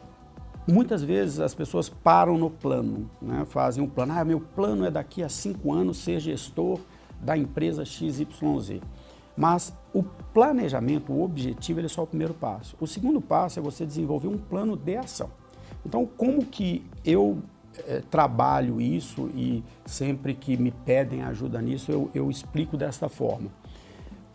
muitas 0.67 1.03
vezes 1.03 1.39
as 1.39 1.53
pessoas 1.53 1.87
param 1.87 2.37
no 2.37 2.49
plano, 2.49 3.09
né? 3.21 3.45
fazem 3.49 3.83
um 3.83 3.87
plano, 3.87 4.13
ah, 4.13 4.25
meu 4.25 4.39
plano 4.39 4.85
é 4.85 4.91
daqui 4.91 5.23
a 5.23 5.29
cinco 5.29 5.73
anos 5.73 5.97
ser 5.97 6.19
gestor 6.19 6.79
da 7.21 7.37
empresa 7.37 7.85
XYZ. 7.85 8.81
Mas 9.35 9.75
o 9.93 10.03
planejamento, 10.03 11.11
o 11.11 11.23
objetivo, 11.23 11.79
ele 11.79 11.87
é 11.87 11.89
só 11.89 12.03
o 12.03 12.07
primeiro 12.07 12.33
passo. 12.33 12.75
O 12.79 12.87
segundo 12.87 13.19
passo 13.19 13.59
é 13.59 13.61
você 13.61 13.85
desenvolver 13.85 14.27
um 14.27 14.37
plano 14.37 14.77
de 14.77 14.95
ação. 14.95 15.29
Então, 15.85 16.05
como 16.05 16.45
que 16.45 16.85
eu 17.03 17.39
é, 17.85 18.01
trabalho 18.09 18.79
isso 18.79 19.29
e 19.35 19.63
sempre 19.85 20.33
que 20.33 20.55
me 20.57 20.71
pedem 20.71 21.23
ajuda 21.23 21.61
nisso, 21.61 21.91
eu, 21.91 22.09
eu 22.13 22.29
explico 22.29 22.77
desta 22.77 23.09
forma. 23.09 23.49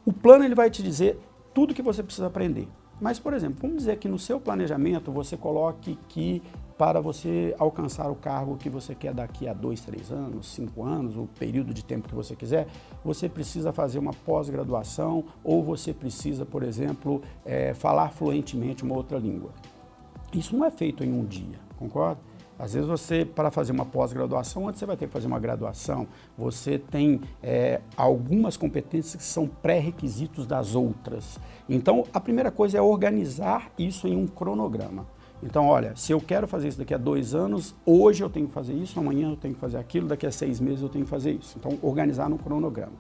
O 0.05 0.13
plano 0.13 0.45
ele 0.45 0.55
vai 0.55 0.71
te 0.71 0.83
dizer 0.83 1.19
tudo 1.55 1.75
que 1.75 1.83
você 1.83 2.03
precisa 2.03 2.27
aprender. 2.27 2.69
Mas, 3.01 3.19
por 3.19 3.33
exemplo, 3.33 3.59
vamos 3.63 3.79
dizer 3.79 3.99
que 3.99 4.09
no 4.09 4.19
seu 4.19 4.39
planejamento 4.39 5.11
você 5.11 5.37
coloque 5.37 5.99
que 6.09 6.43
para 6.77 7.01
você 7.01 7.55
alcançar 7.59 8.11
o 8.11 8.15
cargo 8.15 8.57
que 8.57 8.71
você 8.71 8.95
quer 8.95 9.13
daqui 9.13 9.47
a 9.47 9.53
dois, 9.53 9.81
três 9.83 10.11
anos, 10.11 10.47
cinco 10.47 10.83
anos, 10.83 11.17
o 11.17 11.29
período 11.39 11.75
de 11.75 11.85
tempo 11.85 12.09
que 12.09 12.15
você 12.15 12.35
quiser, 12.35 12.67
você 13.05 13.29
precisa 13.29 13.71
fazer 13.71 13.99
uma 13.99 14.13
pós-graduação 14.13 15.25
ou 15.45 15.63
você 15.63 15.93
precisa, 15.93 16.47
por 16.47 16.63
exemplo, 16.63 17.21
é, 17.45 17.75
falar 17.75 18.11
fluentemente 18.11 18.83
uma 18.83 18.97
outra 18.97 19.19
língua. 19.19 19.51
Isso 20.33 20.57
não 20.57 20.65
é 20.65 20.71
feito 20.71 21.05
em 21.05 21.13
um 21.13 21.25
dia, 21.25 21.59
concorda? 21.79 22.30
Às 22.61 22.75
vezes 22.75 22.87
você, 22.87 23.25
para 23.25 23.51
fazer 23.51 23.73
uma 23.73 23.87
pós-graduação, 23.87 24.69
antes 24.69 24.79
você 24.79 24.85
vai 24.85 24.95
ter 24.95 25.07
que 25.07 25.13
fazer 25.13 25.27
uma 25.27 25.41
graduação, 25.41 26.07
você 26.37 26.79
tem 26.79 27.23
é, 27.43 27.81
algumas 27.97 28.55
competências 28.55 29.17
que 29.17 29.23
são 29.23 29.49
pré-requisitos 29.49 30.47
das 30.47 30.75
outras. 30.75 31.39
Então, 31.67 32.05
a 32.13 32.21
primeira 32.21 32.51
coisa 32.51 32.77
é 32.77 32.83
organizar 32.83 33.71
isso 33.79 34.07
em 34.07 34.15
um 34.15 34.27
cronograma. 34.27 35.07
Então, 35.43 35.69
olha, 35.69 35.97
se 35.97 36.13
eu 36.13 36.21
quero 36.21 36.47
fazer 36.47 36.69
isso 36.69 36.77
daqui 36.77 36.93
a 36.93 36.99
dois 36.99 37.35
anos, 37.35 37.75
hoje 37.87 38.23
eu 38.23 38.29
tenho 38.29 38.47
que 38.47 38.53
fazer 38.53 38.75
isso, 38.75 39.01
amanhã 39.01 39.31
eu 39.31 39.37
tenho 39.37 39.55
que 39.55 39.61
fazer 39.61 39.79
aquilo, 39.79 40.07
daqui 40.07 40.27
a 40.27 40.31
seis 40.31 40.61
meses 40.61 40.83
eu 40.83 40.91
tenho 40.91 41.07
que 41.07 41.11
fazer 41.11 41.33
isso. 41.33 41.57
Então, 41.59 41.79
organizar 41.81 42.29
no 42.29 42.37
cronograma. 42.37 42.93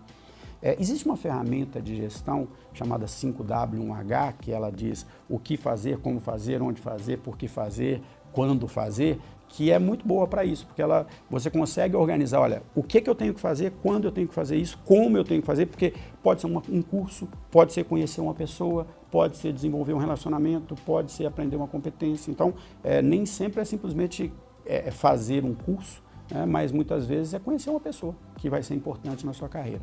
É, 0.62 0.74
existe 0.80 1.04
uma 1.04 1.16
ferramenta 1.16 1.82
de 1.82 1.96
gestão 1.96 2.48
chamada 2.72 3.04
5W1H, 3.04 4.34
que 4.40 4.52
ela 4.52 4.70
diz 4.70 5.06
o 5.28 5.38
que 5.38 5.58
fazer, 5.58 5.98
como 5.98 6.18
fazer, 6.18 6.62
onde 6.62 6.80
fazer, 6.80 7.18
por 7.18 7.36
que 7.36 7.48
fazer, 7.48 8.02
quando 8.32 8.68
fazer, 8.68 9.18
que 9.50 9.70
é 9.70 9.78
muito 9.78 10.06
boa 10.06 10.26
para 10.26 10.44
isso, 10.44 10.64
porque 10.64 10.80
ela, 10.80 11.06
você 11.28 11.50
consegue 11.50 11.96
organizar, 11.96 12.40
olha, 12.40 12.62
o 12.74 12.82
que, 12.82 13.00
que 13.00 13.10
eu 13.10 13.14
tenho 13.14 13.34
que 13.34 13.40
fazer, 13.40 13.72
quando 13.82 14.04
eu 14.04 14.12
tenho 14.12 14.28
que 14.28 14.34
fazer 14.34 14.56
isso, 14.56 14.78
como 14.84 15.16
eu 15.16 15.24
tenho 15.24 15.40
que 15.40 15.46
fazer, 15.46 15.66
porque 15.66 15.92
pode 16.22 16.40
ser 16.40 16.46
uma, 16.46 16.62
um 16.68 16.80
curso, 16.80 17.28
pode 17.50 17.72
ser 17.72 17.84
conhecer 17.84 18.20
uma 18.20 18.32
pessoa, 18.32 18.86
pode 19.10 19.36
ser 19.36 19.52
desenvolver 19.52 19.92
um 19.92 19.98
relacionamento, 19.98 20.76
pode 20.86 21.10
ser 21.10 21.26
aprender 21.26 21.56
uma 21.56 21.66
competência. 21.66 22.30
Então, 22.30 22.54
é, 22.82 23.02
nem 23.02 23.26
sempre 23.26 23.60
é 23.60 23.64
simplesmente 23.64 24.32
é, 24.64 24.88
é 24.88 24.90
fazer 24.92 25.44
um 25.44 25.52
curso, 25.54 26.00
né, 26.30 26.46
mas 26.46 26.70
muitas 26.70 27.04
vezes 27.04 27.34
é 27.34 27.40
conhecer 27.40 27.70
uma 27.70 27.80
pessoa 27.80 28.14
que 28.36 28.48
vai 28.48 28.62
ser 28.62 28.74
importante 28.74 29.26
na 29.26 29.32
sua 29.32 29.48
carreira. 29.48 29.82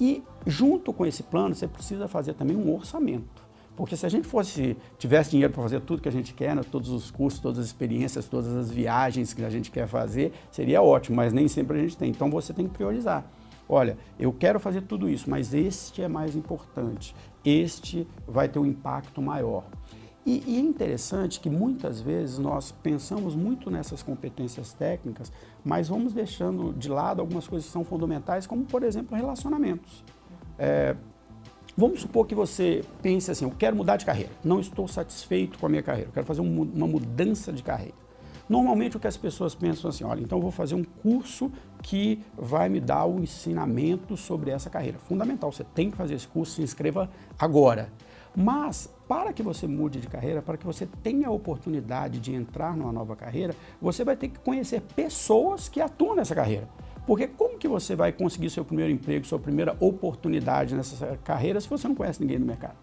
E 0.00 0.24
junto 0.46 0.90
com 0.94 1.04
esse 1.04 1.22
plano, 1.22 1.54
você 1.54 1.68
precisa 1.68 2.08
fazer 2.08 2.32
também 2.32 2.56
um 2.56 2.74
orçamento. 2.74 3.49
Porque 3.76 3.96
se 3.96 4.04
a 4.04 4.08
gente 4.08 4.26
fosse 4.26 4.76
tivesse 4.98 5.30
dinheiro 5.30 5.52
para 5.52 5.62
fazer 5.62 5.80
tudo 5.80 6.02
que 6.02 6.08
a 6.08 6.12
gente 6.12 6.34
quer, 6.34 6.54
né, 6.54 6.62
todos 6.62 6.90
os 6.90 7.10
cursos, 7.10 7.40
todas 7.40 7.58
as 7.58 7.66
experiências, 7.66 8.26
todas 8.26 8.54
as 8.54 8.70
viagens 8.70 9.32
que 9.32 9.42
a 9.42 9.50
gente 9.50 9.70
quer 9.70 9.86
fazer, 9.86 10.32
seria 10.50 10.82
ótimo, 10.82 11.16
mas 11.16 11.32
nem 11.32 11.48
sempre 11.48 11.78
a 11.78 11.82
gente 11.82 11.96
tem. 11.96 12.10
Então 12.10 12.30
você 12.30 12.52
tem 12.52 12.66
que 12.66 12.74
priorizar. 12.74 13.24
Olha, 13.68 13.96
eu 14.18 14.32
quero 14.32 14.58
fazer 14.58 14.82
tudo 14.82 15.08
isso, 15.08 15.30
mas 15.30 15.54
este 15.54 16.02
é 16.02 16.08
mais 16.08 16.34
importante. 16.34 17.14
Este 17.44 18.06
vai 18.26 18.48
ter 18.48 18.58
um 18.58 18.66
impacto 18.66 19.22
maior. 19.22 19.64
E, 20.26 20.42
e, 20.46 20.56
é 20.56 20.60
interessante 20.60 21.40
que 21.40 21.48
muitas 21.48 22.00
vezes 22.00 22.38
nós 22.38 22.72
pensamos 22.72 23.34
muito 23.34 23.70
nessas 23.70 24.02
competências 24.02 24.72
técnicas, 24.72 25.32
mas 25.64 25.88
vamos 25.88 26.12
deixando 26.12 26.72
de 26.74 26.88
lado 26.88 27.20
algumas 27.20 27.48
coisas 27.48 27.66
que 27.66 27.72
são 27.72 27.84
fundamentais, 27.84 28.46
como 28.46 28.64
por 28.64 28.82
exemplo 28.82 29.16
relacionamentos. 29.16 30.04
É, 30.58 30.94
vamos 31.76 32.00
supor 32.00 32.26
que 32.26 32.34
você 32.34 32.84
pense 33.02 33.30
assim: 33.30 33.44
eu 33.44 33.50
quero 33.50 33.76
mudar 33.76 33.96
de 33.96 34.04
carreira, 34.04 34.30
não 34.44 34.60
estou 34.60 34.86
satisfeito 34.88 35.58
com 35.58 35.66
a 35.66 35.68
minha 35.68 35.82
carreira, 35.82 36.08
eu 36.08 36.12
quero 36.12 36.26
fazer 36.26 36.40
um, 36.40 36.62
uma 36.62 36.86
mudança 36.86 37.52
de 37.52 37.62
carreira. 37.62 37.94
Normalmente 38.50 38.96
o 38.96 39.00
que 39.00 39.06
as 39.06 39.16
pessoas 39.16 39.54
pensam 39.54 39.88
assim, 39.88 40.02
olha, 40.02 40.20
então 40.20 40.38
eu 40.38 40.42
vou 40.42 40.50
fazer 40.50 40.74
um 40.74 40.82
curso 40.82 41.52
que 41.84 42.20
vai 42.36 42.68
me 42.68 42.80
dar 42.80 43.04
o 43.04 43.20
ensinamento 43.20 44.16
sobre 44.16 44.50
essa 44.50 44.68
carreira. 44.68 44.98
Fundamental, 44.98 45.52
você 45.52 45.62
tem 45.62 45.88
que 45.88 45.96
fazer 45.96 46.14
esse 46.14 46.26
curso, 46.26 46.56
se 46.56 46.62
inscreva 46.62 47.08
agora. 47.38 47.92
Mas 48.34 48.92
para 49.06 49.32
que 49.32 49.40
você 49.40 49.68
mude 49.68 50.00
de 50.00 50.08
carreira, 50.08 50.42
para 50.42 50.56
que 50.56 50.66
você 50.66 50.84
tenha 51.00 51.28
a 51.28 51.30
oportunidade 51.30 52.18
de 52.18 52.34
entrar 52.34 52.76
numa 52.76 52.92
nova 52.92 53.14
carreira, 53.14 53.54
você 53.80 54.04
vai 54.04 54.16
ter 54.16 54.28
que 54.28 54.40
conhecer 54.40 54.80
pessoas 54.96 55.68
que 55.68 55.80
atuam 55.80 56.16
nessa 56.16 56.34
carreira. 56.34 56.68
Porque 57.10 57.26
como 57.26 57.58
que 57.58 57.66
você 57.66 57.96
vai 57.96 58.12
conseguir 58.12 58.50
seu 58.50 58.64
primeiro 58.64 58.92
emprego, 58.92 59.26
sua 59.26 59.40
primeira 59.40 59.76
oportunidade 59.80 60.76
nessa 60.76 61.18
carreira 61.24 61.60
se 61.60 61.68
você 61.68 61.88
não 61.88 61.94
conhece 61.96 62.20
ninguém 62.20 62.38
no 62.38 62.46
mercado? 62.46 62.76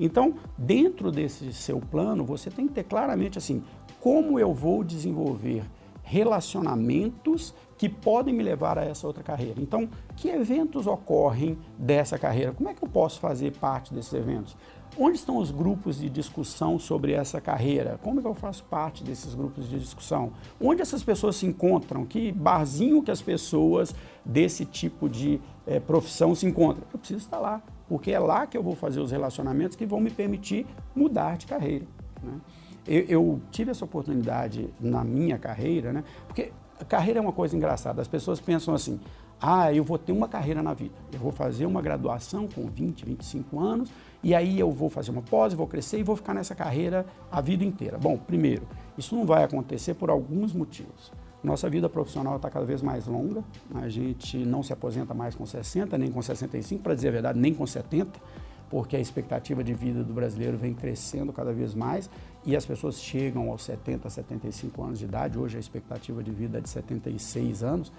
Então, 0.00 0.36
dentro 0.56 1.12
desse 1.12 1.52
seu 1.52 1.78
plano, 1.78 2.24
você 2.24 2.50
tem 2.50 2.66
que 2.66 2.72
ter 2.72 2.84
claramente 2.84 3.36
assim, 3.36 3.62
como 4.00 4.40
eu 4.40 4.54
vou 4.54 4.82
desenvolver 4.82 5.64
relacionamentos 6.02 7.54
que 7.76 7.90
podem 7.90 8.32
me 8.32 8.42
levar 8.42 8.78
a 8.78 8.84
essa 8.86 9.06
outra 9.06 9.22
carreira. 9.22 9.60
Então, 9.60 9.86
que 10.16 10.30
eventos 10.30 10.86
ocorrem 10.86 11.58
dessa 11.76 12.18
carreira? 12.18 12.52
Como 12.52 12.70
é 12.70 12.74
que 12.74 12.82
eu 12.82 12.88
posso 12.88 13.20
fazer 13.20 13.52
parte 13.58 13.92
desses 13.92 14.14
eventos? 14.14 14.56
Onde 15.00 15.16
estão 15.16 15.36
os 15.36 15.52
grupos 15.52 16.00
de 16.00 16.10
discussão 16.10 16.76
sobre 16.76 17.12
essa 17.12 17.40
carreira? 17.40 18.00
Como 18.02 18.18
é 18.18 18.22
que 18.22 18.28
eu 18.28 18.34
faço 18.34 18.64
parte 18.64 19.04
desses 19.04 19.32
grupos 19.32 19.68
de 19.68 19.78
discussão? 19.78 20.32
Onde 20.60 20.82
essas 20.82 21.04
pessoas 21.04 21.36
se 21.36 21.46
encontram? 21.46 22.04
Que 22.04 22.32
barzinho 22.32 23.00
que 23.00 23.10
as 23.12 23.22
pessoas 23.22 23.94
desse 24.24 24.64
tipo 24.64 25.08
de 25.08 25.40
é, 25.64 25.78
profissão 25.78 26.34
se 26.34 26.46
encontram? 26.46 26.82
Eu 26.92 26.98
preciso 26.98 27.20
estar 27.20 27.38
lá, 27.38 27.62
porque 27.88 28.10
é 28.10 28.18
lá 28.18 28.44
que 28.44 28.58
eu 28.58 28.62
vou 28.62 28.74
fazer 28.74 28.98
os 28.98 29.12
relacionamentos 29.12 29.76
que 29.76 29.86
vão 29.86 30.00
me 30.00 30.10
permitir 30.10 30.66
mudar 30.96 31.36
de 31.36 31.46
carreira. 31.46 31.86
Né? 32.20 32.40
Eu, 32.84 33.02
eu, 33.02 33.40
tive 33.52 33.70
essa 33.70 33.84
oportunidade 33.84 34.68
na 34.80 35.04
minha 35.04 35.38
carreira, 35.38 35.92
né? 35.92 36.02
Porque 36.26 36.50
a 36.80 36.84
carreira 36.84 37.20
é 37.20 37.22
uma 37.22 37.32
coisa 37.32 37.56
engraçada. 37.56 38.02
As 38.02 38.08
pessoas 38.08 38.40
pensam 38.40 38.74
assim: 38.74 38.98
ah, 39.40 39.72
eu 39.72 39.84
vou 39.84 39.98
ter 39.98 40.12
uma 40.12 40.28
carreira 40.28 40.62
na 40.62 40.74
vida. 40.74 40.94
Eu 41.12 41.20
vou 41.20 41.30
fazer 41.30 41.66
uma 41.66 41.80
graduação 41.80 42.48
com 42.48 42.66
20, 42.66 43.04
25 43.04 43.60
anos 43.60 43.90
e 44.22 44.34
aí 44.34 44.58
eu 44.58 44.70
vou 44.70 44.90
fazer 44.90 45.10
uma 45.10 45.22
pós, 45.22 45.54
vou 45.54 45.66
crescer 45.66 45.98
e 45.98 46.02
vou 46.02 46.16
ficar 46.16 46.34
nessa 46.34 46.54
carreira 46.54 47.06
a 47.30 47.40
vida 47.40 47.64
inteira. 47.64 47.96
Bom, 47.98 48.16
primeiro, 48.16 48.66
isso 48.96 49.14
não 49.14 49.24
vai 49.24 49.44
acontecer 49.44 49.94
por 49.94 50.10
alguns 50.10 50.52
motivos. 50.52 51.12
Nossa 51.42 51.70
vida 51.70 51.88
profissional 51.88 52.36
está 52.36 52.50
cada 52.50 52.66
vez 52.66 52.82
mais 52.82 53.06
longa, 53.06 53.44
a 53.76 53.88
gente 53.88 54.38
não 54.38 54.60
se 54.60 54.72
aposenta 54.72 55.14
mais 55.14 55.36
com 55.36 55.46
60, 55.46 55.96
nem 55.96 56.10
com 56.10 56.20
65, 56.20 56.82
para 56.82 56.96
dizer 56.96 57.08
a 57.08 57.12
verdade, 57.12 57.38
nem 57.38 57.54
com 57.54 57.64
70 57.64 58.20
porque 58.70 58.96
a 58.96 59.00
expectativa 59.00 59.64
de 59.64 59.72
vida 59.72 60.04
do 60.04 60.12
brasileiro 60.12 60.56
vem 60.56 60.74
crescendo 60.74 61.32
cada 61.32 61.52
vez 61.52 61.74
mais 61.74 62.10
e 62.44 62.56
as 62.56 62.64
pessoas 62.64 63.00
chegam 63.00 63.50
aos 63.50 63.62
70, 63.62 64.08
75 64.08 64.82
anos 64.82 64.98
de 64.98 65.04
idade. 65.04 65.38
Hoje 65.38 65.56
a 65.56 65.60
expectativa 65.60 66.22
de 66.22 66.30
vida 66.30 66.58
é 66.58 66.60
de 66.60 66.68
76 66.68 67.62
anos, 67.62 67.92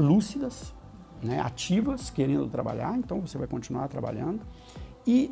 lúcidas, 0.00 0.74
né, 1.22 1.40
ativas, 1.40 2.10
querendo 2.10 2.48
trabalhar, 2.48 2.96
então 2.96 3.20
você 3.20 3.36
vai 3.36 3.46
continuar 3.46 3.88
trabalhando. 3.88 4.40
E 5.06 5.30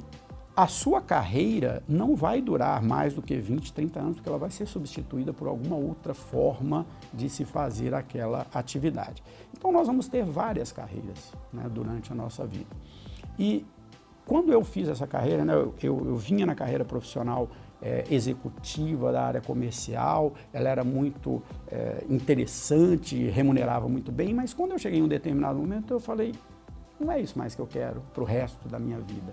a 0.55 0.67
sua 0.67 1.01
carreira 1.01 1.85
não 1.89 2.17
vai 2.17 2.43
durar 2.43 2.83
mais 2.83 3.15
do 3.15 3.23
que 3.23 3.37
20, 3.37 3.73
30 3.73 4.01
anos, 4.01 4.17
porque 4.17 4.29
ela 4.29 4.39
vai 4.39 4.51
ser 4.51 4.67
substituída 4.67 5.33
por 5.33 5.47
alguma 5.47 5.77
outra 5.77 6.13
forma 6.15 6.85
de 7.15 7.31
se 7.31 7.45
fazer 7.45 7.95
aquela 7.95 8.45
atividade. 8.53 9.23
Então 9.57 9.71
nós 9.71 9.87
vamos 9.87 10.09
ter 10.09 10.25
várias 10.25 10.73
carreiras 10.73 11.33
né, 11.53 11.65
durante 11.71 12.11
a 12.13 12.15
nossa 12.15 12.45
vida. 12.45 12.77
E 13.39 13.65
quando 14.29 14.53
eu 14.53 14.63
fiz 14.63 14.89
essa 14.89 15.07
carreira, 15.07 15.43
né, 15.43 15.55
eu, 15.55 15.75
eu, 15.83 16.07
eu 16.07 16.17
vinha 16.17 16.45
na 16.45 16.55
carreira 16.55 16.85
profissional 16.85 17.49
é, 17.81 18.05
executiva 18.11 19.11
da 19.11 19.23
área 19.23 19.41
comercial, 19.41 20.35
ela 20.53 20.69
era 20.69 20.85
muito 20.85 21.43
é, 21.67 22.05
interessante, 22.11 23.17
remunerava 23.31 23.89
muito 23.89 24.13
bem, 24.13 24.35
mas 24.35 24.53
quando 24.53 24.73
eu 24.73 24.79
cheguei 24.79 25.01
em 25.01 25.03
um 25.03 25.09
determinado 25.09 25.59
momento, 25.59 25.95
eu 25.95 25.99
falei, 25.99 26.35
não 27.01 27.11
é 27.11 27.19
isso 27.19 27.39
mais 27.39 27.55
que 27.55 27.61
eu 27.63 27.67
quero 27.67 28.03
para 28.13 28.23
o 28.23 28.27
resto 28.27 28.69
da 28.69 28.79
minha 28.79 28.99
vida. 28.99 29.33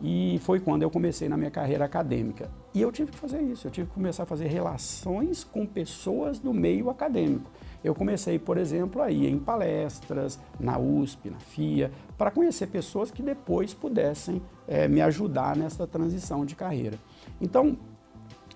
E 0.00 0.40
foi 0.42 0.58
quando 0.58 0.82
eu 0.82 0.90
comecei 0.90 1.28
na 1.28 1.36
minha 1.36 1.50
carreira 1.50 1.84
acadêmica. 1.84 2.50
E 2.74 2.80
eu 2.80 2.90
tive 2.90 3.12
que 3.12 3.18
fazer 3.18 3.40
isso, 3.40 3.68
eu 3.68 3.70
tive 3.70 3.86
que 3.88 3.94
começar 3.94 4.24
a 4.24 4.26
fazer 4.26 4.48
relações 4.48 5.44
com 5.44 5.64
pessoas 5.64 6.40
do 6.40 6.52
meio 6.52 6.90
acadêmico. 6.90 7.48
Eu 7.82 7.94
comecei, 7.94 8.38
por 8.38 8.58
exemplo, 8.58 9.00
a 9.00 9.10
ir 9.10 9.28
em 9.28 9.38
palestras, 9.38 10.38
na 10.58 10.78
USP, 10.78 11.30
na 11.30 11.38
FIA, 11.38 11.90
para 12.16 12.30
conhecer 12.30 12.66
pessoas 12.66 13.10
que 13.10 13.22
depois 13.22 13.72
pudessem 13.72 14.42
é, 14.66 14.88
me 14.88 15.00
ajudar 15.00 15.56
nessa 15.56 15.86
transição 15.86 16.44
de 16.44 16.56
carreira. 16.56 16.98
Então, 17.40 17.78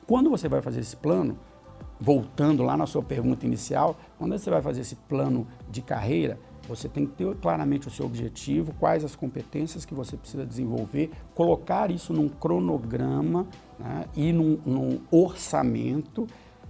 quando 0.07 0.29
você 0.29 0.49
vai 0.49 0.61
fazer 0.61 0.81
esse 0.81 0.97
plano, 0.97 1.39
voltando 2.01 2.65
lá 2.65 2.77
na 2.77 2.87
sua 2.87 3.03
pergunta 3.03 3.47
inicial, 3.47 3.97
quando 4.19 4.37
você 4.37 4.51
vai 4.51 4.61
fazer 4.61 4.81
esse 4.81 4.97
plano 4.97 5.47
de 5.71 5.81
carreira, 5.81 6.39
você 6.69 6.89
tem 6.89 7.07
que 7.07 7.13
ter 7.13 7.35
claramente 7.37 7.89
o 7.89 7.91
seu 7.91 8.07
objetivo, 8.07 8.73
quais 8.79 9.05
as 9.05 9.17
competências 9.17 9.85
que 9.85 9.95
você 9.95 10.17
precisa 10.17 10.47
desenvolver, 10.47 11.11
colocar 11.35 11.91
isso 11.91 12.13
num 12.13 12.29
cronograma 12.29 13.47
né, 13.79 14.05
e 14.15 14.33
num, 14.33 14.59
num 14.65 15.01
orçamento 15.11 16.27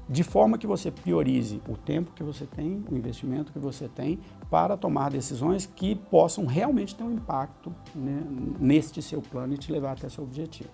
de 0.09 0.23
forma 0.23 0.59
que 0.59 0.67
você 0.67 0.91
priorize 0.91 1.63
o 1.69 1.77
tempo 1.77 2.13
que 2.13 2.23
você 2.23 2.47
tem, 2.47 2.85
o 2.91 2.97
investimento 2.97 3.53
que 3.53 3.59
você 3.59 3.89
tem 3.89 4.21
para 4.51 4.77
tomar 4.77 5.11
decisões 5.11 5.67
que 5.67 5.95
possam 5.95 6.45
realmente 6.45 6.95
ter 6.95 7.05
um 7.05 7.13
impacto 7.13 7.75
né, 7.95 8.23
neste 8.59 9.01
seu 9.01 9.23
plano 9.23 9.55
e 9.55 9.59
te 9.59 9.71
levar 9.73 9.93
até 9.93 10.09
seu 10.09 10.25
objetivo. 10.25 10.71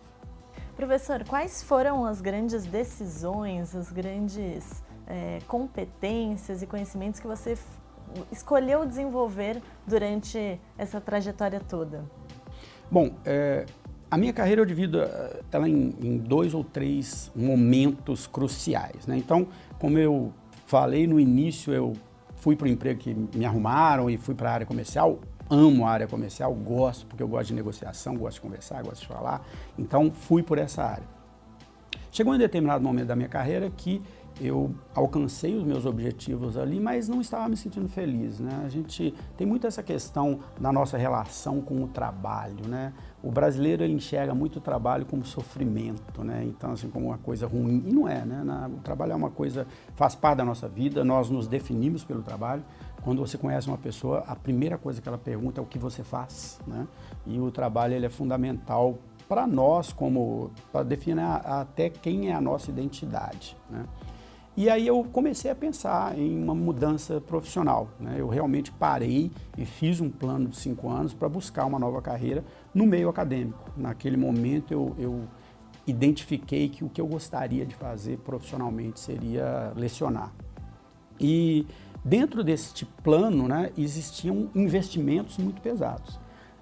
Professor, 0.77 1.25
quais 1.25 1.63
foram 1.63 2.05
as 2.05 2.21
grandes 2.21 2.65
decisões, 2.65 3.75
as 3.75 3.91
grandes 3.91 4.83
é, 5.07 5.39
competências 5.47 6.63
e 6.63 6.67
conhecimentos 6.67 7.19
que 7.21 7.27
você 7.27 7.59
escolheu 8.31 8.87
desenvolver 8.87 9.61
durante 9.87 10.61
essa 10.77 11.01
trajetória 11.01 11.61
toda? 11.61 12.05
Bom, 12.91 13.11
é, 13.25 13.67
a 14.11 14.17
minha 14.17 14.33
carreira 14.33 14.61
eu 14.61 14.65
divido 14.65 15.01
eh, 15.03 15.41
ela 15.53 15.69
em, 15.69 15.95
em 16.01 16.17
dois 16.19 16.55
ou 16.55 16.65
três 16.65 17.31
momentos 17.35 18.27
cruciais. 18.27 19.07
Né? 19.07 19.17
Então, 19.17 19.47
como 19.79 19.99
eu 19.99 20.33
falei 20.67 21.07
no 21.07 21.21
início, 21.21 21.73
eu 21.73 21.93
fui 22.37 22.57
para 22.57 22.67
o 22.67 22.69
emprego 22.69 22.99
que 22.99 23.15
me 23.15 23.45
arrumaram 23.45 24.09
e 24.09 24.17
fui 24.17 24.35
para 24.35 24.51
a 24.51 24.55
área 24.55 24.67
comercial. 24.67 25.19
Amo 25.51 25.87
a 25.87 25.91
área 25.91 26.07
comercial, 26.07 26.53
gosto, 26.55 27.07
porque 27.07 27.23
eu 27.23 27.29
gosto 27.29 27.49
de 27.49 27.55
negociação, 27.55 28.17
gosto 28.17 28.37
de 28.37 28.41
conversar, 28.43 28.83
gosto 28.83 29.03
de 29.03 29.09
falar. 29.09 29.47
Então, 29.79 30.11
fui 30.11 30.43
por 30.43 30.59
essa 30.59 30.83
área. 30.83 31.19
Chegou 32.11 32.35
um 32.35 32.39
determinado 32.39 32.83
momento 32.83 33.07
da 33.07 33.17
minha 33.17 33.29
carreira 33.29 33.71
que 33.77 34.03
eu 34.41 34.75
alcancei 34.95 35.55
os 35.57 35.65
meus 35.65 35.85
objetivos 35.85 36.57
ali, 36.57 36.79
mas 36.79 37.09
não 37.09 37.21
estava 37.21 37.49
me 37.49 37.57
sentindo 37.57 37.89
feliz, 37.89 38.39
né? 38.39 38.63
A 38.65 38.69
gente 38.69 39.15
tem 39.37 39.47
muito 39.47 39.67
essa 39.67 39.83
questão 39.83 40.41
da 40.61 40.73
nossa 40.73 40.97
relação 40.97 41.61
com 41.61 41.83
o 41.83 41.89
trabalho, 41.89 42.67
né? 42.69 42.93
O 43.23 43.31
brasileiro 43.31 43.83
ele 43.83 43.95
enxerga 43.95 44.35
muito 44.35 44.57
o 44.57 44.61
trabalho 44.61 45.05
como 45.05 45.25
sofrimento, 45.25 46.23
né? 46.23 46.45
Então 46.45 46.73
assim 46.73 46.89
como 46.89 47.07
uma 47.07 47.19
coisa 47.19 47.47
ruim 47.47 47.83
e 47.87 47.93
não 47.93 48.09
é, 48.09 48.25
né? 48.25 48.45
o 48.73 48.81
trabalho 48.81 49.13
é 49.13 49.17
uma 49.17 49.31
coisa 49.31 49.67
faz 49.97 50.15
parte 50.15 50.39
da 50.39 50.45
nossa 50.45 50.69
vida, 50.69 51.05
nós 51.05 51.31
nos 51.31 51.47
definimos 51.49 52.05
pelo 52.05 52.23
trabalho. 52.23 52.63
Quando 53.03 53.21
você 53.21 53.39
conhece 53.39 53.69
uma 53.69 53.79
pessoa, 53.79 54.25
a 54.27 54.37
primeira 54.37 54.77
coisa 54.77 55.01
que 55.01 55.09
ela 55.09 55.19
pergunta 55.19 55.61
é 55.61 55.63
o 55.63 55.67
que 55.67 55.79
você 55.79 56.03
faz, 56.03 56.61
né? 56.67 56.87
E 57.27 57.41
o 57.41 57.51
trabalho 57.51 57.95
ele 57.95 58.07
é 58.07 58.11
fundamental 58.11 58.99
para 59.29 59.47
nós 59.47 59.93
como 59.93 60.51
para 60.73 60.83
definir 60.83 61.21
até 61.21 61.91
quem 61.91 62.31
é 62.31 62.35
a 62.35 62.41
nossa 62.41 62.71
identidade, 62.71 63.57
né? 63.69 63.85
E 64.59 64.69
aí 64.69 64.89
eu 64.89 65.05
comecei 65.13 65.49
a 65.49 65.55
pensar 65.55 66.19
em 66.19 66.37
uma 66.37 66.53
mudança 66.53 67.21
profissional. 67.21 67.89
Né? 68.01 68.17
Eu 68.19 68.27
realmente 68.27 68.73
parei 68.73 69.31
e 69.57 69.65
fiz 69.65 70.01
um 70.01 70.11
plano 70.11 70.49
de 70.49 70.57
cinco 70.57 70.91
anos 70.91 71.15
para 71.15 71.29
buscar 71.29 71.65
uma 71.65 71.79
nova 71.79 72.03
carreira 72.03 72.45
no 72.75 72.85
meio 72.85 73.09
acadêmico. 73.09 73.71
Naquele 73.77 74.17
momento 74.17 74.73
eu, 74.73 74.97
eu 74.99 75.23
identifiquei 75.87 76.69
que 76.69 76.83
o 76.83 76.89
que 76.89 77.01
eu 77.01 77.07
gostaria 77.07 77.65
de 77.65 77.77
fazer 77.77 78.19
profissionalmente 78.19 78.99
seria 78.99 79.73
lecionar. 79.77 80.35
E 81.21 81.65
dentro 82.05 82.43
desse 82.43 82.85
plano 82.85 83.47
né, 83.47 83.71
existiam 83.79 84.51
investimentos 84.57 85.39
muito 85.39 85.63
pesados. 85.63 86.19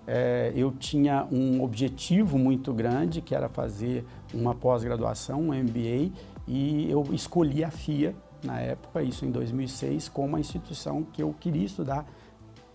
É, 0.07 0.53
eu 0.55 0.71
tinha 0.71 1.27
um 1.33 1.63
objetivo 1.63 2.39
muito 2.39 2.75
grande, 2.75 3.23
que 3.23 3.35
era 3.35 3.49
fazer 3.49 4.05
uma 4.35 4.55
pós-graduação, 4.55 5.41
um 5.41 5.55
MBA, 5.55 6.13
e 6.47 6.91
eu 6.91 7.05
escolhi 7.13 7.65
a 7.65 7.71
FIA, 7.71 8.15
na 8.45 8.61
época, 8.61 9.03
isso 9.03 9.25
em 9.25 9.31
2006, 9.31 10.09
como 10.09 10.37
a 10.37 10.41
instituição 10.41 11.03
que 11.03 11.23
eu 11.23 11.35
queria 11.39 11.65
estudar 11.65 12.07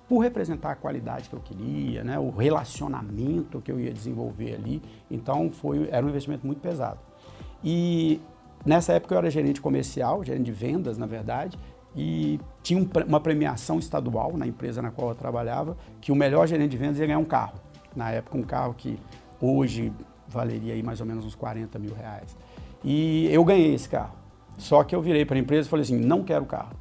por 0.09 0.19
representar 0.19 0.71
a 0.71 0.75
qualidade 0.75 1.29
que 1.29 1.35
eu 1.35 1.39
queria, 1.39 2.03
né, 2.03 2.19
o 2.19 2.29
relacionamento 2.31 3.61
que 3.61 3.71
eu 3.71 3.79
ia 3.79 3.93
desenvolver 3.93 4.55
ali. 4.55 4.81
Então, 5.09 5.49
foi, 5.49 5.87
era 5.89 6.05
um 6.05 6.09
investimento 6.09 6.45
muito 6.45 6.59
pesado. 6.59 6.99
E 7.63 8.19
nessa 8.65 8.91
época 8.93 9.13
eu 9.15 9.19
era 9.19 9.29
gerente 9.29 9.61
comercial, 9.61 10.23
gerente 10.23 10.43
de 10.43 10.51
vendas, 10.51 10.97
na 10.97 11.05
verdade, 11.05 11.57
e 11.95 12.39
tinha 12.61 12.77
um, 12.77 12.89
uma 13.07 13.21
premiação 13.21 13.79
estadual 13.79 14.35
na 14.35 14.45
empresa 14.45 14.81
na 14.81 14.91
qual 14.91 15.09
eu 15.09 15.15
trabalhava, 15.15 15.77
que 16.01 16.11
o 16.11 16.15
melhor 16.15 16.45
gerente 16.47 16.71
de 16.71 16.77
vendas 16.77 16.99
ia 16.99 17.05
ganhar 17.05 17.19
um 17.19 17.25
carro. 17.25 17.59
Na 17.95 18.11
época, 18.11 18.37
um 18.37 18.43
carro 18.43 18.73
que 18.73 18.99
hoje 19.39 19.93
valeria 20.27 20.73
aí 20.73 20.83
mais 20.83 20.99
ou 20.99 21.05
menos 21.05 21.25
uns 21.25 21.35
40 21.35 21.77
mil 21.79 21.93
reais. 21.93 22.35
E 22.83 23.27
eu 23.31 23.43
ganhei 23.43 23.73
esse 23.73 23.87
carro. 23.87 24.13
Só 24.57 24.83
que 24.83 24.95
eu 24.95 25.01
virei 25.01 25.25
para 25.25 25.35
a 25.35 25.39
empresa 25.39 25.67
e 25.67 25.69
falei 25.69 25.83
assim: 25.83 25.97
não 25.97 26.23
quero 26.23 26.45
carro, 26.45 26.75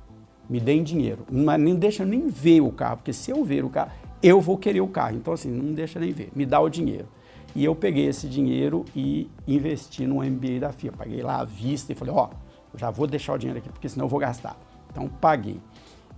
me 0.49 0.61
deem 0.61 0.83
dinheiro. 0.83 1.25
Não, 1.31 1.57
nem 1.57 1.75
deixa 1.75 2.05
nem 2.05 2.29
ver 2.29 2.61
o 2.61 2.71
carro, 2.71 2.99
porque 2.99 3.13
se 3.13 3.31
eu 3.31 3.45
ver 3.45 3.65
o 3.65 3.71
carro, 3.71 3.91
eu 4.23 4.41
vou 4.41 4.59
querer 4.59 4.81
o 4.81 4.89
carro. 4.89 5.17
Então, 5.17 5.33
assim, 5.33 5.51
não 5.51 5.73
deixa 5.73 5.99
nem 5.99 6.13
ver, 6.13 6.31
me 6.35 6.45
dá 6.45 6.61
o 6.61 6.69
dinheiro. 6.69 7.09
E 7.55 7.65
eu 7.65 7.75
peguei 7.75 8.07
esse 8.07 8.29
dinheiro 8.29 8.85
e 8.95 9.29
investi 9.47 10.07
no 10.07 10.17
MBA 10.23 10.61
da 10.61 10.73
FIA. 10.73 10.93
Paguei 10.93 11.23
lá 11.23 11.41
à 11.41 11.45
vista 11.45 11.93
e 11.93 11.95
falei: 11.95 12.15
ó, 12.15 12.29
oh, 12.29 12.79
já 12.79 12.91
vou 12.91 13.07
deixar 13.07 13.35
o 13.35 13.39
dinheiro 13.39 13.59
aqui, 13.59 13.69
porque 13.69 13.89
senão 13.89 14.05
eu 14.05 14.09
vou 14.09 14.21
gastar. 14.21 14.57
Então, 14.91 15.09
paguei. 15.09 15.61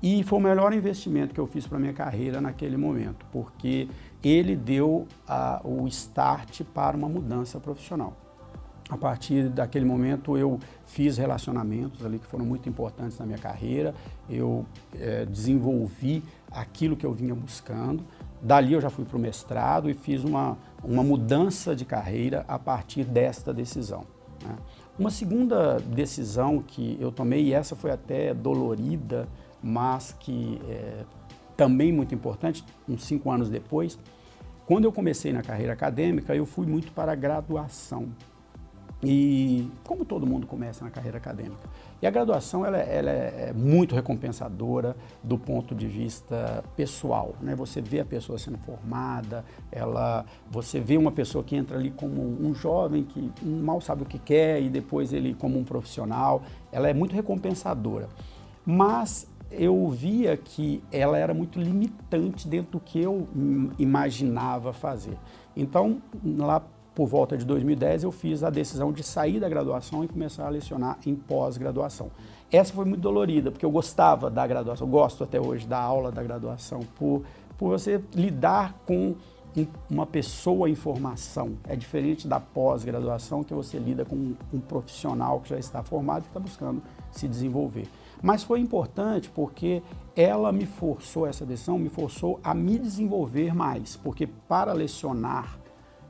E 0.02 0.24
foi 0.24 0.40
o 0.40 0.42
melhor 0.42 0.72
investimento 0.74 1.32
que 1.32 1.38
eu 1.38 1.46
fiz 1.46 1.64
para 1.64 1.78
minha 1.78 1.92
carreira 1.92 2.40
naquele 2.40 2.76
momento, 2.76 3.24
porque 3.30 3.88
ele 4.22 4.56
deu 4.56 5.06
o 5.62 5.86
start 5.86 6.62
para 6.74 6.96
uma 6.96 7.08
mudança 7.08 7.60
profissional. 7.60 8.16
A 8.92 8.96
partir 8.98 9.48
daquele 9.48 9.86
momento 9.86 10.36
eu 10.36 10.60
fiz 10.84 11.16
relacionamentos 11.16 12.04
ali 12.04 12.18
que 12.18 12.26
foram 12.26 12.44
muito 12.44 12.68
importantes 12.68 13.18
na 13.18 13.24
minha 13.24 13.38
carreira, 13.38 13.94
eu 14.28 14.66
é, 15.00 15.24
desenvolvi 15.24 16.22
aquilo 16.50 16.94
que 16.94 17.06
eu 17.06 17.14
vinha 17.14 17.34
buscando. 17.34 18.04
Dali 18.42 18.74
eu 18.74 18.82
já 18.82 18.90
fui 18.90 19.06
para 19.06 19.16
o 19.16 19.18
mestrado 19.18 19.88
e 19.88 19.94
fiz 19.94 20.22
uma, 20.22 20.58
uma 20.84 21.02
mudança 21.02 21.74
de 21.74 21.86
carreira 21.86 22.44
a 22.46 22.58
partir 22.58 23.04
desta 23.04 23.50
decisão. 23.54 24.04
Né? 24.44 24.54
Uma 24.98 25.10
segunda 25.10 25.80
decisão 25.80 26.60
que 26.60 26.98
eu 27.00 27.10
tomei, 27.10 27.44
e 27.44 27.54
essa 27.54 27.74
foi 27.74 27.92
até 27.92 28.34
dolorida, 28.34 29.26
mas 29.62 30.14
que 30.20 30.60
é 30.68 31.06
também 31.56 31.90
muito 31.90 32.14
importante, 32.14 32.62
uns 32.86 33.04
cinco 33.04 33.30
anos 33.30 33.48
depois, 33.48 33.98
quando 34.66 34.84
eu 34.84 34.92
comecei 34.92 35.32
na 35.32 35.40
carreira 35.40 35.72
acadêmica, 35.72 36.36
eu 36.36 36.44
fui 36.44 36.66
muito 36.66 36.92
para 36.92 37.12
a 37.12 37.14
graduação. 37.14 38.10
E 39.04 39.68
como 39.82 40.04
todo 40.04 40.24
mundo 40.24 40.46
começa 40.46 40.84
na 40.84 40.90
carreira 40.90 41.18
acadêmica. 41.18 41.68
E 42.00 42.06
a 42.06 42.10
graduação 42.10 42.64
ela, 42.64 42.78
é, 42.78 42.98
ela 42.98 43.10
é 43.10 43.52
muito 43.52 43.96
recompensadora 43.96 44.96
do 45.22 45.36
ponto 45.36 45.74
de 45.74 45.88
vista 45.88 46.62
pessoal. 46.76 47.34
Né? 47.40 47.56
Você 47.56 47.80
vê 47.80 47.98
a 47.98 48.04
pessoa 48.04 48.38
sendo 48.38 48.58
formada, 48.58 49.44
ela, 49.72 50.24
você 50.48 50.78
vê 50.78 50.96
uma 50.96 51.10
pessoa 51.10 51.42
que 51.42 51.56
entra 51.56 51.76
ali 51.76 51.90
como 51.90 52.22
um 52.22 52.54
jovem 52.54 53.02
que 53.02 53.30
mal 53.44 53.80
sabe 53.80 54.02
o 54.02 54.06
que 54.06 54.20
quer 54.20 54.62
e 54.62 54.68
depois 54.68 55.12
ele 55.12 55.34
como 55.34 55.58
um 55.58 55.64
profissional. 55.64 56.42
Ela 56.70 56.88
é 56.88 56.94
muito 56.94 57.12
recompensadora. 57.12 58.08
Mas 58.64 59.26
eu 59.50 59.88
via 59.88 60.36
que 60.36 60.82
ela 60.90 61.18
era 61.18 61.34
muito 61.34 61.60
limitante 61.60 62.48
dentro 62.48 62.72
do 62.72 62.80
que 62.80 63.00
eu 63.00 63.28
imaginava 63.78 64.72
fazer. 64.72 65.18
Então, 65.56 66.00
lá 66.24 66.62
por 66.94 67.06
volta 67.06 67.36
de 67.36 67.44
2010, 67.44 68.04
eu 68.04 68.12
fiz 68.12 68.42
a 68.42 68.50
decisão 68.50 68.92
de 68.92 69.02
sair 69.02 69.40
da 69.40 69.48
graduação 69.48 70.04
e 70.04 70.08
começar 70.08 70.46
a 70.46 70.50
lecionar 70.50 70.98
em 71.06 71.14
pós-graduação. 71.14 72.10
Essa 72.50 72.74
foi 72.74 72.84
muito 72.84 73.00
dolorida, 73.00 73.50
porque 73.50 73.64
eu 73.64 73.70
gostava 73.70 74.30
da 74.30 74.46
graduação, 74.46 74.86
gosto 74.86 75.24
até 75.24 75.40
hoje 75.40 75.66
da 75.66 75.80
aula 75.80 76.12
da 76.12 76.22
graduação, 76.22 76.80
por, 76.98 77.22
por 77.56 77.70
você 77.70 78.02
lidar 78.14 78.74
com 78.84 79.14
uma 79.90 80.06
pessoa 80.06 80.68
em 80.68 80.74
formação. 80.74 81.56
É 81.66 81.74
diferente 81.76 82.28
da 82.28 82.40
pós-graduação, 82.40 83.42
que 83.42 83.54
você 83.54 83.78
lida 83.78 84.04
com 84.04 84.34
um 84.52 84.60
profissional 84.60 85.40
que 85.40 85.50
já 85.50 85.58
está 85.58 85.82
formado 85.82 86.24
e 86.24 86.26
está 86.26 86.40
buscando 86.40 86.82
se 87.10 87.26
desenvolver. 87.26 87.88
Mas 88.22 88.42
foi 88.42 88.60
importante 88.60 89.30
porque 89.30 89.82
ela 90.14 90.52
me 90.52 90.66
forçou, 90.66 91.26
essa 91.26 91.44
decisão 91.44 91.78
me 91.78 91.88
forçou 91.88 92.38
a 92.44 92.54
me 92.54 92.78
desenvolver 92.78 93.54
mais, 93.54 93.96
porque 93.96 94.26
para 94.26 94.72
lecionar 94.72 95.61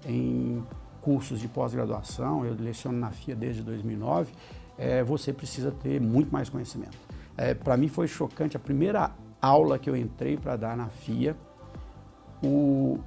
em 0.06 0.62
cursos 1.00 1.40
de 1.40 1.48
pós-graduação, 1.48 2.44
eu 2.44 2.54
leciono 2.54 2.98
na 2.98 3.10
FIA 3.10 3.34
desde 3.34 3.62
2009, 3.62 4.32
é, 4.78 5.02
você 5.02 5.32
precisa 5.32 5.70
ter 5.70 6.00
muito 6.00 6.32
mais 6.32 6.48
conhecimento. 6.48 6.96
É, 7.36 7.54
para 7.54 7.76
mim 7.76 7.88
foi 7.88 8.06
chocante, 8.06 8.56
a 8.56 8.60
primeira 8.60 9.10
aula 9.40 9.78
que 9.78 9.90
eu 9.90 9.96
entrei 9.96 10.36
para 10.36 10.56
dar 10.56 10.76
na 10.76 10.88
FIA, 10.88 11.36
o, 12.42 12.98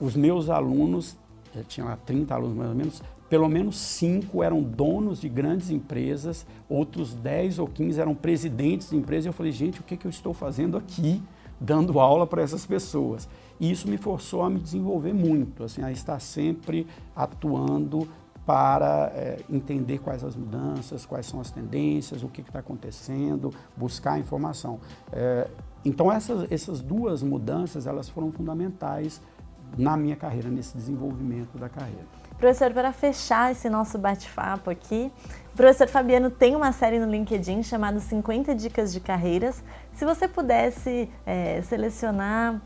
os 0.00 0.16
meus 0.16 0.48
alunos, 0.48 1.16
tinha 1.66 1.86
lá 1.86 1.96
30 1.96 2.34
alunos 2.34 2.56
mais 2.56 2.70
ou 2.70 2.76
menos, 2.76 3.02
pelo 3.28 3.48
menos 3.48 3.78
cinco 3.78 4.42
eram 4.42 4.62
donos 4.62 5.20
de 5.20 5.28
grandes 5.28 5.70
empresas, 5.70 6.46
outros 6.68 7.14
10 7.14 7.58
ou 7.58 7.68
15 7.68 8.00
eram 8.00 8.14
presidentes 8.14 8.90
de 8.90 8.96
empresas. 8.96 9.26
E 9.26 9.28
eu 9.28 9.32
falei, 9.32 9.52
gente, 9.52 9.80
o 9.80 9.82
que, 9.82 9.96
que 9.96 10.06
eu 10.06 10.10
estou 10.10 10.32
fazendo 10.32 10.78
aqui, 10.78 11.22
dando 11.60 11.98
aula 12.00 12.26
para 12.26 12.42
essas 12.42 12.64
pessoas? 12.64 13.28
E 13.60 13.70
isso 13.70 13.88
me 13.88 13.96
forçou 13.96 14.42
a 14.42 14.50
me 14.50 14.60
desenvolver 14.60 15.12
muito, 15.12 15.64
assim, 15.64 15.82
a 15.82 15.90
estar 15.90 16.20
sempre 16.20 16.86
atuando 17.14 18.08
para 18.46 19.12
é, 19.14 19.40
entender 19.50 19.98
quais 19.98 20.24
as 20.24 20.34
mudanças, 20.34 21.04
quais 21.04 21.26
são 21.26 21.38
as 21.38 21.50
tendências, 21.50 22.22
o 22.22 22.28
que 22.28 22.40
está 22.40 22.60
acontecendo, 22.60 23.52
buscar 23.76 24.18
informação. 24.18 24.80
É, 25.12 25.46
então 25.84 26.10
essas, 26.10 26.50
essas 26.50 26.80
duas 26.80 27.22
mudanças 27.22 27.86
elas 27.86 28.08
foram 28.08 28.32
fundamentais 28.32 29.20
na 29.76 29.98
minha 29.98 30.16
carreira, 30.16 30.48
nesse 30.48 30.76
desenvolvimento 30.76 31.58
da 31.58 31.68
carreira. 31.68 32.06
Professor, 32.38 32.72
para 32.72 32.92
fechar 32.92 33.50
esse 33.50 33.68
nosso 33.68 33.98
bate-papo 33.98 34.70
aqui, 34.70 35.10
o 35.52 35.56
professor 35.56 35.88
Fabiano 35.88 36.30
tem 36.30 36.54
uma 36.54 36.70
série 36.70 37.00
no 37.00 37.10
LinkedIn 37.10 37.64
chamada 37.64 37.98
50 37.98 38.54
Dicas 38.54 38.92
de 38.92 39.00
Carreiras. 39.00 39.60
Se 39.94 40.04
você 40.04 40.28
pudesse 40.28 41.10
é, 41.26 41.60
selecionar 41.62 42.62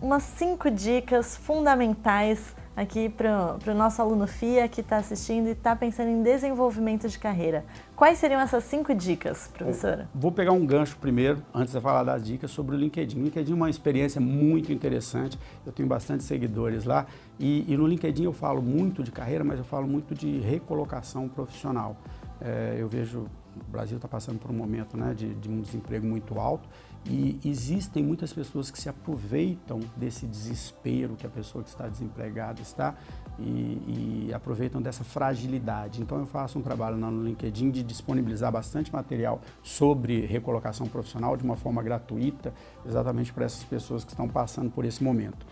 umas 0.00 0.22
cinco 0.22 0.70
dicas 0.70 1.36
fundamentais 1.36 2.54
aqui 2.76 3.08
para 3.08 3.58
o 3.66 3.74
nosso 3.74 4.00
aluno 4.00 4.26
FIA 4.26 4.68
que 4.68 4.80
está 4.80 4.96
assistindo 4.96 5.48
e 5.48 5.52
está 5.52 5.76
pensando 5.76 6.08
em 6.08 6.22
desenvolvimento 6.22 7.08
de 7.08 7.18
carreira. 7.18 7.64
Quais 7.94 8.18
seriam 8.18 8.40
essas 8.40 8.64
cinco 8.64 8.94
dicas, 8.94 9.48
professora? 9.48 10.08
Vou 10.14 10.32
pegar 10.32 10.52
um 10.52 10.64
gancho 10.64 10.96
primeiro, 10.96 11.42
antes 11.54 11.72
de 11.74 11.80
falar 11.80 12.02
das 12.02 12.24
dicas, 12.24 12.50
sobre 12.50 12.74
o 12.74 12.78
LinkedIn. 12.78 13.20
O 13.20 13.24
LinkedIn 13.24 13.52
é 13.52 13.54
uma 13.54 13.70
experiência 13.70 14.20
muito 14.20 14.72
interessante, 14.72 15.38
eu 15.64 15.72
tenho 15.72 15.88
bastante 15.88 16.24
seguidores 16.24 16.84
lá 16.84 17.06
e, 17.38 17.70
e 17.70 17.76
no 17.76 17.86
LinkedIn 17.86 18.24
eu 18.24 18.32
falo 18.32 18.62
muito 18.62 19.02
de 19.02 19.12
carreira, 19.12 19.44
mas 19.44 19.58
eu 19.58 19.64
falo 19.64 19.86
muito 19.86 20.14
de 20.14 20.40
recolocação 20.40 21.28
profissional. 21.28 21.96
É, 22.40 22.76
eu 22.78 22.88
vejo 22.88 23.26
o 23.54 23.70
Brasil 23.70 23.96
está 23.96 24.08
passando 24.08 24.38
por 24.38 24.50
um 24.50 24.54
momento 24.54 24.96
né, 24.96 25.12
de, 25.14 25.34
de, 25.34 25.48
um 25.48 25.60
desemprego 25.60 26.06
muito 26.06 26.38
alto 26.38 26.68
E 27.04 27.40
existem 27.44 28.02
muitas 28.02 28.32
pessoas 28.32 28.70
que 28.70 28.80
se 28.80 28.88
aproveitam 28.88 29.80
desse 29.96 30.24
desespero 30.24 31.16
que 31.16 31.26
a 31.26 31.30
pessoa 31.30 31.64
que 31.64 31.70
está 31.70 31.88
desempregada 31.88 32.62
está 32.62 32.94
e, 33.40 34.28
e, 34.28 34.34
aproveitam 34.34 34.80
dessa 34.80 35.02
fragilidade. 35.02 36.00
Então 36.00 36.18
eu 36.18 36.26
faço 36.26 36.60
um 36.60 36.62
trabalho 36.62 36.96
no 36.96 37.24
LinkedIn 37.24 37.70
de 37.70 37.82
disponibilizar 37.82 38.52
bastante 38.52 38.92
material 38.92 39.40
sobre 39.64 40.24
recolocação 40.26 40.86
profissional 40.86 41.36
de 41.36 41.42
uma 41.42 41.56
forma 41.56 41.82
gratuita, 41.82 42.54
exatamente 42.86 43.32
para 43.32 43.46
essas 43.46 43.64
pessoas 43.64 44.04
que 44.04 44.12
estão 44.12 44.28
passando 44.28 44.70
por 44.70 44.84
esse 44.84 45.02
momento. 45.02 45.44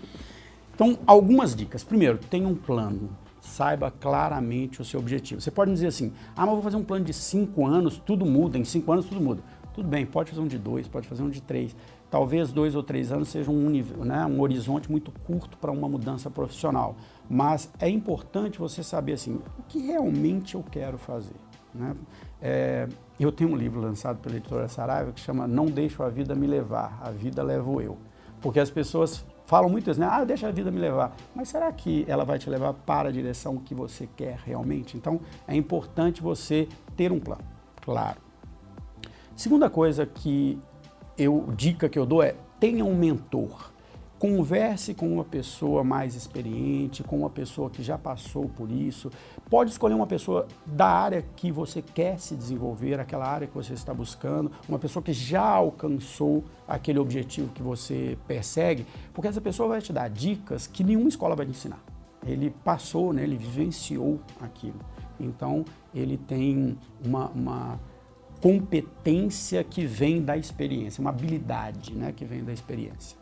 Então, 0.72 0.98
algumas 1.06 1.54
dicas. 1.54 1.82
Primeiro, 1.82 2.16
tenha 2.16 2.48
um 2.48 2.54
plano. 2.54 3.10
Saiba 3.40 3.90
claramente 3.90 4.80
o 4.80 4.84
seu 4.84 5.00
objetivo. 5.00 5.40
Você 5.40 5.50
pode 5.50 5.70
dizer 5.72 5.88
assim: 5.88 6.12
ah, 6.36 6.46
mas 6.46 6.54
vou 6.54 6.62
fazer 6.62 6.76
um 6.76 6.84
plano 6.84 7.04
de 7.04 7.12
cinco 7.12 7.66
anos, 7.66 7.98
tudo 7.98 8.24
muda, 8.24 8.56
em 8.56 8.64
cinco 8.64 8.92
anos 8.92 9.06
tudo 9.06 9.20
muda. 9.20 9.42
Tudo 9.80 9.88
bem, 9.88 10.04
pode 10.04 10.28
fazer 10.28 10.42
um 10.42 10.46
de 10.46 10.58
dois, 10.58 10.86
pode 10.86 11.08
fazer 11.08 11.22
um 11.22 11.30
de 11.30 11.40
três. 11.40 11.74
Talvez 12.10 12.52
dois 12.52 12.74
ou 12.74 12.82
três 12.82 13.10
anos 13.10 13.30
seja 13.30 13.50
um, 13.50 13.70
né, 14.04 14.26
um 14.26 14.38
horizonte 14.42 14.90
muito 14.90 15.10
curto 15.10 15.56
para 15.56 15.70
uma 15.70 15.88
mudança 15.88 16.28
profissional. 16.28 16.96
Mas 17.30 17.72
é 17.78 17.88
importante 17.88 18.58
você 18.58 18.82
saber 18.82 19.14
assim, 19.14 19.40
o 19.58 19.62
que 19.66 19.78
realmente 19.78 20.54
eu 20.54 20.62
quero 20.70 20.98
fazer. 20.98 21.36
Né? 21.74 21.96
É, 22.42 22.88
eu 23.18 23.32
tenho 23.32 23.52
um 23.52 23.56
livro 23.56 23.80
lançado 23.80 24.18
pela 24.18 24.36
editora 24.36 24.68
Saraiva 24.68 25.12
que 25.12 25.20
chama 25.20 25.48
Não 25.48 25.64
Deixo 25.64 26.02
a 26.02 26.10
Vida 26.10 26.34
Me 26.34 26.46
Levar, 26.46 27.00
a 27.02 27.10
Vida 27.10 27.42
Levo 27.42 27.80
Eu. 27.80 27.96
Porque 28.42 28.60
as 28.60 28.68
pessoas 28.68 29.24
falam 29.46 29.70
muito 29.70 29.90
assim, 29.90 30.02
ah, 30.02 30.22
deixa 30.24 30.46
a 30.46 30.50
vida 30.50 30.70
me 30.70 30.78
levar. 30.78 31.16
Mas 31.34 31.48
será 31.48 31.72
que 31.72 32.04
ela 32.06 32.26
vai 32.26 32.38
te 32.38 32.50
levar 32.50 32.74
para 32.74 33.08
a 33.08 33.12
direção 33.12 33.56
que 33.56 33.74
você 33.74 34.06
quer 34.14 34.40
realmente? 34.44 34.98
Então 34.98 35.22
é 35.48 35.56
importante 35.56 36.20
você 36.20 36.68
ter 36.94 37.10
um 37.10 37.18
plano, 37.18 37.44
claro. 37.80 38.29
Segunda 39.36 39.70
coisa 39.70 40.04
que 40.04 40.58
eu 41.16 41.48
dica 41.56 41.88
que 41.88 41.98
eu 41.98 42.06
dou 42.06 42.22
é 42.22 42.34
tenha 42.58 42.84
um 42.84 42.94
mentor. 42.94 43.72
Converse 44.18 44.92
com 44.92 45.10
uma 45.10 45.24
pessoa 45.24 45.82
mais 45.82 46.14
experiente, 46.14 47.02
com 47.02 47.20
uma 47.20 47.30
pessoa 47.30 47.70
que 47.70 47.82
já 47.82 47.96
passou 47.96 48.50
por 48.50 48.70
isso. 48.70 49.10
Pode 49.48 49.70
escolher 49.70 49.94
uma 49.94 50.06
pessoa 50.06 50.46
da 50.66 50.86
área 50.86 51.24
que 51.34 51.50
você 51.50 51.80
quer 51.80 52.20
se 52.20 52.36
desenvolver, 52.36 53.00
aquela 53.00 53.26
área 53.26 53.46
que 53.46 53.54
você 53.54 53.72
está 53.72 53.94
buscando, 53.94 54.52
uma 54.68 54.78
pessoa 54.78 55.02
que 55.02 55.14
já 55.14 55.42
alcançou 55.42 56.44
aquele 56.68 56.98
objetivo 56.98 57.50
que 57.52 57.62
você 57.62 58.18
persegue, 58.28 58.86
porque 59.14 59.26
essa 59.26 59.40
pessoa 59.40 59.70
vai 59.70 59.80
te 59.80 59.90
dar 59.90 60.10
dicas 60.10 60.66
que 60.66 60.84
nenhuma 60.84 61.08
escola 61.08 61.34
vai 61.34 61.46
te 61.46 61.52
ensinar. 61.52 61.82
Ele 62.26 62.50
passou, 62.62 63.14
né, 63.14 63.22
ele 63.22 63.38
vivenciou 63.38 64.20
aquilo. 64.38 64.78
Então, 65.18 65.64
ele 65.94 66.18
tem 66.18 66.78
uma, 67.02 67.28
uma 67.28 67.80
competência 68.40 69.62
que 69.62 69.84
vem 69.84 70.22
da 70.22 70.36
experiência, 70.36 71.00
uma 71.00 71.10
habilidade 71.10 71.94
né, 71.94 72.12
que 72.12 72.24
vem 72.24 72.42
da 72.42 72.52
experiência. 72.52 73.16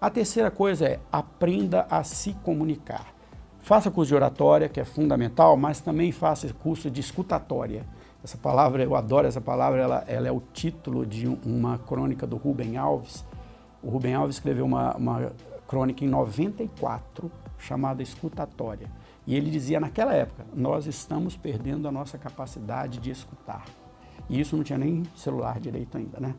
A 0.00 0.10
terceira 0.10 0.50
coisa 0.50 0.86
é 0.86 1.00
aprenda 1.10 1.86
a 1.90 2.04
se 2.04 2.32
comunicar. 2.44 3.12
Faça 3.60 3.90
curso 3.90 4.08
de 4.08 4.14
oratória, 4.14 4.68
que 4.68 4.78
é 4.80 4.84
fundamental, 4.84 5.56
mas 5.56 5.80
também 5.80 6.12
faça 6.12 6.52
curso 6.52 6.90
de 6.90 7.00
escutatória. 7.00 7.84
Essa 8.22 8.36
palavra, 8.36 8.82
eu 8.82 8.94
adoro 8.94 9.26
essa 9.26 9.40
palavra, 9.40 9.80
ela, 9.80 10.04
ela 10.06 10.28
é 10.28 10.32
o 10.32 10.40
título 10.52 11.04
de 11.04 11.26
uma 11.26 11.78
crônica 11.78 12.26
do 12.26 12.36
Rubem 12.36 12.76
Alves. 12.76 13.24
O 13.82 13.90
Rubem 13.90 14.14
Alves 14.14 14.36
escreveu 14.36 14.64
uma, 14.64 14.96
uma 14.96 15.32
crônica 15.66 16.04
em 16.04 16.08
94 16.08 17.30
chamada 17.58 18.02
Escutatória. 18.02 18.90
E 19.26 19.34
ele 19.34 19.50
dizia 19.50 19.78
naquela 19.78 20.14
época: 20.14 20.46
nós 20.54 20.86
estamos 20.86 21.36
perdendo 21.36 21.86
a 21.86 21.92
nossa 21.92 22.16
capacidade 22.16 22.98
de 22.98 23.10
escutar. 23.10 23.64
E 24.28 24.40
isso 24.40 24.56
não 24.56 24.64
tinha 24.64 24.78
nem 24.78 25.02
celular 25.16 25.58
direito 25.58 25.96
ainda, 25.96 26.20
né? 26.20 26.34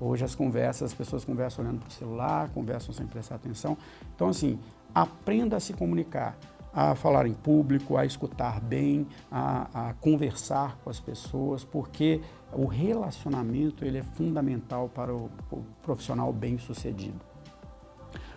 Hoje 0.00 0.24
as 0.24 0.34
conversas, 0.34 0.92
as 0.92 0.94
pessoas 0.94 1.24
conversam 1.24 1.64
olhando 1.64 1.80
para 1.80 1.88
o 1.88 1.92
celular, 1.92 2.48
conversam 2.50 2.92
sem 2.94 3.06
prestar 3.06 3.36
atenção. 3.36 3.76
Então, 4.14 4.28
assim, 4.28 4.58
aprenda 4.94 5.56
a 5.56 5.60
se 5.60 5.72
comunicar, 5.72 6.36
a 6.72 6.94
falar 6.94 7.26
em 7.26 7.34
público, 7.34 7.96
a 7.96 8.06
escutar 8.06 8.60
bem, 8.60 9.06
a, 9.30 9.88
a 9.88 9.94
conversar 9.94 10.78
com 10.84 10.90
as 10.90 11.00
pessoas, 11.00 11.64
porque 11.64 12.20
o 12.52 12.66
relacionamento 12.66 13.84
ele 13.84 13.98
é 13.98 14.02
fundamental 14.02 14.88
para 14.88 15.12
o, 15.12 15.30
o 15.50 15.64
profissional 15.82 16.32
bem 16.32 16.58
sucedido. 16.58 17.20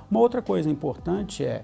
Uma 0.09 0.19
outra 0.19 0.41
coisa 0.41 0.69
importante 0.69 1.45
é 1.45 1.63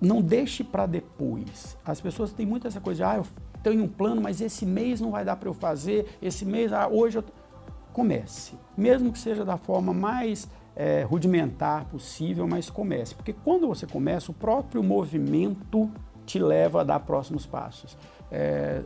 não 0.00 0.22
deixe 0.22 0.64
para 0.64 0.86
depois. 0.86 1.76
As 1.84 2.00
pessoas 2.00 2.32
têm 2.32 2.46
muito 2.46 2.66
essa 2.66 2.80
coisa 2.80 2.96
de, 2.98 3.02
ah, 3.04 3.16
eu 3.16 3.26
tenho 3.68 3.84
um 3.84 3.88
plano, 3.88 4.20
mas 4.20 4.40
esse 4.40 4.64
mês 4.64 5.00
não 5.00 5.10
vai 5.10 5.24
dar 5.24 5.36
para 5.36 5.48
eu 5.48 5.54
fazer, 5.54 6.06
esse 6.22 6.44
mês, 6.44 6.72
ah, 6.72 6.88
hoje 6.88 7.18
eu... 7.18 7.24
Comece, 7.92 8.54
mesmo 8.76 9.10
que 9.10 9.18
seja 9.18 9.44
da 9.44 9.56
forma 9.56 9.92
mais 9.92 10.48
é, 10.76 11.02
rudimentar 11.02 11.86
possível, 11.86 12.46
mas 12.46 12.70
comece. 12.70 13.12
Porque 13.12 13.32
quando 13.32 13.66
você 13.66 13.88
começa, 13.88 14.30
o 14.30 14.34
próprio 14.34 14.84
movimento 14.84 15.90
te 16.24 16.38
leva 16.38 16.82
a 16.82 16.84
dar 16.84 17.00
próximos 17.00 17.44
passos. 17.44 17.96
É, 18.30 18.82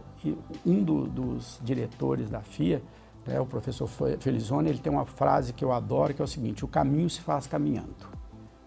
um 0.65 0.83
do, 0.83 1.07
dos 1.07 1.61
diretores 1.63 2.31
da 2.31 2.41
FIA, 2.41 2.81
né, 3.27 3.39
o 3.39 3.45
professor 3.45 3.87
Felizone, 4.19 4.71
ele 4.71 4.79
tem 4.79 4.91
uma 4.91 5.05
frase 5.05 5.53
que 5.53 5.63
eu 5.63 5.73
adoro, 5.73 6.15
que 6.15 6.23
é 6.23 6.25
o 6.25 6.29
seguinte, 6.29 6.65
o 6.65 6.69
caminho 6.69 7.11
se 7.11 7.21
faz 7.21 7.47
caminhando. 7.47 8.09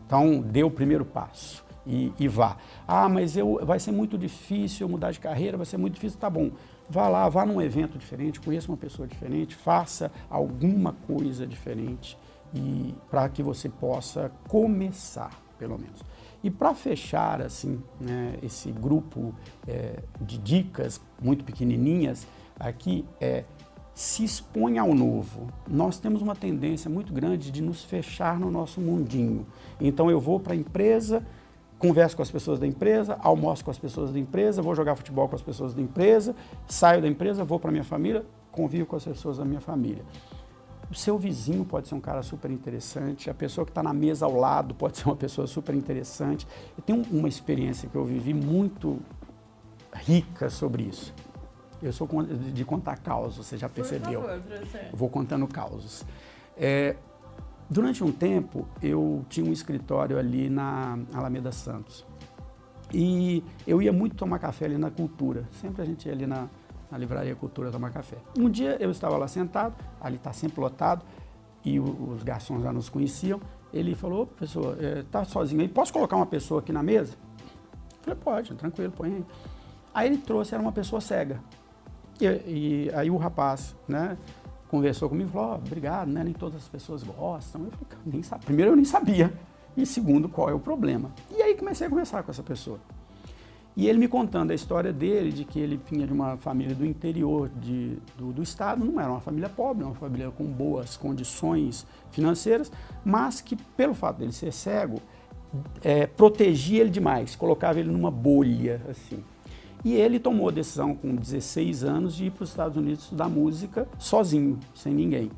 Então, 0.06 0.41
dê 0.41 0.63
o 0.63 0.69
primeiro 0.69 1.06
passo 1.06 1.64
e, 1.86 2.12
e, 2.19 2.28
vá. 2.28 2.58
Ah, 2.88 3.08
mas 3.08 3.38
eu, 3.38 3.60
vai 3.63 3.80
ser 3.80 3.91
muito 3.91 4.17
difícil 4.17 4.89
mudar 4.89 5.12
de 5.12 5.19
carreira, 5.19 5.58
vai 5.58 5.65
ser 5.65 5.78
muito 5.78 5.93
difícil. 5.95 6.19
Tá 6.19 6.30
bom, 6.30 6.52
vá 6.89 7.08
lá, 7.08 7.28
vá 7.30 7.45
num 7.45 7.62
evento 7.62 7.98
diferente, 7.98 8.39
conheça 8.39 8.69
uma 8.69 8.78
pessoa 8.78 9.08
diferente, 9.08 9.56
faça 9.56 10.12
alguma 10.30 10.93
coisa 11.08 11.45
diferente 11.45 12.17
e 12.54 12.95
para 13.10 13.28
que 13.30 13.43
você 13.43 13.69
possa 13.69 14.32
começar, 14.48 15.32
pelo 15.60 15.78
menos. 15.78 16.02
E 16.43 16.50
para 16.50 16.74
fechar 16.76 17.41
assim 17.41 17.82
né, 18.00 18.38
esse 18.41 18.71
grupo 18.71 19.34
é, 19.67 20.00
de 20.21 20.38
dicas 20.38 21.02
muito 21.21 21.43
pequenininhas 21.43 22.28
aqui 22.60 23.06
é 23.19 23.43
se 23.95 24.26
exponha 24.26 24.82
ao 24.82 24.93
novo. 24.93 25.48
Nós 25.67 25.98
temos 25.98 26.21
uma 26.21 26.36
tendência 26.36 26.89
muito 26.89 27.13
grande 27.13 27.50
de 27.50 27.62
nos 27.62 27.84
fechar 27.84 28.38
no 28.38 28.52
nosso 28.52 28.82
mundinho. 28.82 29.48
Então 29.80 30.12
eu 30.12 30.19
vou 30.19 30.39
para 30.39 30.54
a 30.54 30.56
empresa 30.56 31.26
converso 31.77 32.15
com 32.15 32.21
as 32.21 32.31
pessoas 32.31 32.59
da 32.59 32.67
empresa, 32.67 33.17
almoço 33.21 33.63
com 33.63 33.71
as 33.71 33.77
pessoas 33.77 34.11
da 34.11 34.19
empresa, 34.19 34.61
vou 34.61 34.75
jogar 34.75 34.95
futebol 34.95 35.27
com 35.27 35.35
as 35.35 35.41
pessoas 35.41 35.73
da 35.73 35.81
empresa, 35.81 36.35
saio 36.67 37.01
da 37.01 37.07
empresa, 37.07 37.43
vou 37.43 37.59
para 37.59 37.71
minha 37.71 37.83
família, 37.83 38.25
convivo 38.51 38.85
com 38.85 38.95
as 38.95 39.03
pessoas 39.03 39.38
da 39.38 39.45
minha 39.45 39.61
família. 39.61 40.03
O 40.89 40.95
seu 40.95 41.17
vizinho 41.17 41.65
pode 41.65 41.88
ser 41.88 41.95
um 41.95 41.99
cara 41.99 42.21
super 42.21 42.51
interessante, 42.51 43.29
a 43.29 43.33
pessoa 43.33 43.65
que 43.65 43.71
está 43.71 43.81
na 43.81 43.93
mesa 43.93 44.25
ao 44.25 44.35
lado 44.35 44.73
pode 44.73 44.97
ser 44.99 45.05
uma 45.05 45.15
pessoa 45.15 45.47
super 45.47 45.75
interessante. 45.75 46.47
Eu 46.77 46.83
tenho 46.83 47.03
uma 47.11 47.27
experiência 47.27 47.89
que 47.89 47.95
eu 47.95 48.05
vivi 48.05 48.33
muito 48.33 48.99
rica 49.93 50.49
sobre 50.49 50.83
isso. 50.83 51.13
Eu 51.81 51.91
sou 51.91 52.07
de 52.53 52.65
contar 52.65 52.97
causos, 52.97 53.45
você 53.45 53.57
já 53.57 53.67
percebeu. 53.67 54.21
Por 54.21 54.29
favor, 54.29 54.43
professor. 54.43 54.81
Eu 54.91 54.97
vou 54.97 55.09
contando 55.09 55.47
causos. 55.47 56.03
É, 56.57 56.95
Durante 57.69 58.04
um 58.04 58.12
tempo, 58.12 58.67
eu 58.82 59.25
tinha 59.28 59.45
um 59.45 59.51
escritório 59.51 60.19
ali 60.19 60.49
na 60.49 60.99
Alameda 61.13 61.51
Santos. 61.51 62.06
E 62.93 63.43
eu 63.65 63.82
ia 63.82 63.91
muito 63.91 64.15
tomar 64.15 64.39
café 64.39 64.65
ali 64.65 64.78
na 64.78 64.91
Cultura. 64.91 65.47
Sempre 65.51 65.82
a 65.82 65.86
gente 65.86 66.06
ia 66.06 66.13
ali 66.13 66.28
na, 66.28 66.47
na 66.91 66.97
Livraria 66.97 67.36
Cultura 67.36 67.71
tomar 67.71 67.91
café. 67.91 68.17
Um 68.38 68.49
dia 68.49 68.78
eu 68.80 68.91
estava 68.91 69.17
lá 69.17 69.28
sentado, 69.28 69.75
ali 69.99 70.17
está 70.17 70.32
sempre 70.32 70.62
lotado, 70.62 71.04
e 71.63 71.80
o, 71.80 72.12
os 72.13 72.21
garçons 72.23 72.62
já 72.62 72.71
nos 72.71 72.88
conheciam. 72.88 73.41
Ele 73.73 73.95
falou, 73.95 74.28
professor, 74.28 74.78
está 74.82 75.21
é, 75.21 75.25
sozinho 75.25 75.62
aí, 75.62 75.67
posso 75.67 75.91
colocar 75.91 76.15
uma 76.15 76.25
pessoa 76.25 76.60
aqui 76.60 76.71
na 76.71 76.84
mesa? 76.84 77.13
Eu 77.13 78.04
falei, 78.04 78.19
pode, 78.23 78.54
tranquilo, 78.54 78.93
põe 78.95 79.15
aí. 79.15 79.25
Aí 79.93 80.08
ele 80.08 80.17
trouxe, 80.17 80.54
era 80.54 80.62
uma 80.62 80.71
pessoa 80.71 81.01
cega. 81.01 81.41
E, 82.21 82.25
e 82.25 82.91
aí 82.93 83.10
o 83.10 83.17
rapaz, 83.17 83.75
né, 83.88 84.17
conversou 84.75 85.07
comigo 85.07 85.29
e 85.29 85.31
falou, 85.31 85.53
oh, 85.53 85.55
obrigado, 85.55 86.09
né? 86.09 86.23
nem 86.23 86.33
todas 86.33 86.57
as 86.57 86.67
pessoas 86.67 87.01
gostam. 87.03 87.63
Eu 87.63 87.71
falei, 87.71 87.97
nem 88.05 88.21
sabe. 88.21 88.45
Primeiro, 88.45 88.71
eu 88.71 88.75
nem 88.75 88.85
sabia. 88.85 89.33
E 89.77 89.85
segundo, 89.85 90.27
qual 90.27 90.49
é 90.49 90.53
o 90.53 90.59
problema? 90.59 91.11
E 91.31 91.41
aí 91.41 91.55
comecei 91.55 91.88
a 91.88 91.89
conversar 91.89 92.23
com 92.23 92.31
essa 92.31 92.43
pessoa. 92.43 92.79
E 93.77 93.88
ele 93.88 93.99
me 93.99 94.07
contando 94.07 94.51
a 94.51 94.53
história 94.53 94.93
dele, 94.93 95.31
de 95.31 95.43
que 95.43 95.59
ele 95.59 95.79
vinha 95.89 96.07
de 96.07 96.13
uma 96.13 96.38
família 96.38 96.73
do 96.73 96.85
interior 96.85 97.49
de, 97.61 97.97
do, 98.17 98.31
do, 98.31 98.41
estado, 98.41 98.85
não 98.85 99.01
era 99.01 99.09
uma 99.09 99.19
família 99.19 99.49
pobre, 99.49 99.83
uma 99.83 99.95
família 99.95 100.31
com 100.31 100.45
boas 100.45 100.95
condições 100.95 101.85
financeiras, 102.09 102.71
mas 103.03 103.41
que 103.41 103.55
pelo 103.55 103.93
fato 103.93 104.19
dele 104.19 104.31
ser 104.31 104.53
cego, 104.53 105.01
é, 105.83 106.07
protegia 106.07 106.81
ele 106.81 106.89
demais, 106.89 107.35
colocava 107.35 107.79
ele 107.79 107.91
numa 107.91 108.09
bolha, 108.09 108.81
assim. 108.89 109.21
E 109.86 109.93
ele 109.93 110.19
tomou 110.19 110.50
a 110.50 110.52
decisão 110.52 110.95
com 110.95 111.15
16 111.15 111.84
anos 111.84 112.15
de 112.15 112.26
ir 112.26 112.32
para 112.32 112.43
os 112.43 112.50
Estados 112.50 112.76
Unidos 112.76 113.04
estudar 113.04 113.30
música 113.30 113.88
sozinho, 114.00 114.60
sem 114.74 114.91
ninguém. 114.91 115.30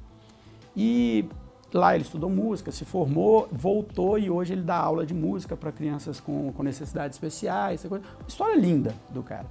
E 0.73 1.25
lá 1.73 1.93
ele 1.93 2.05
estudou 2.05 2.29
música, 2.29 2.71
se 2.71 2.85
formou, 2.85 3.49
voltou 3.51 4.17
e 4.17 4.29
hoje 4.29 4.53
ele 4.53 4.61
dá 4.61 4.77
aula 4.77 5.05
de 5.05 5.13
música 5.13 5.57
para 5.57 5.69
crianças 5.69 6.21
com, 6.21 6.53
com 6.53 6.63
necessidades 6.63 7.17
especiais. 7.17 7.83
Uma 7.83 7.99
história 8.25 8.55
linda 8.55 8.95
do 9.09 9.21
cara. 9.21 9.47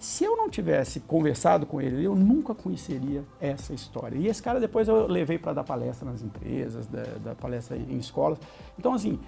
Se 0.00 0.24
eu 0.24 0.36
não 0.36 0.50
tivesse 0.50 0.98
conversado 0.98 1.64
com 1.64 1.80
ele, 1.80 2.04
eu 2.04 2.16
nunca 2.16 2.56
conheceria 2.56 3.22
essa 3.40 3.72
história. 3.72 4.18
E 4.18 4.26
esse 4.26 4.42
cara 4.42 4.58
depois 4.58 4.88
eu 4.88 5.06
levei 5.06 5.38
para 5.38 5.52
dar 5.52 5.62
palestra 5.62 6.10
nas 6.10 6.22
empresas, 6.22 6.88
dar, 6.88 7.06
dar 7.22 7.34
palestra 7.36 7.76
em 7.76 7.98
escolas. 7.98 8.40
Então, 8.76 8.94
assim, 8.94 9.20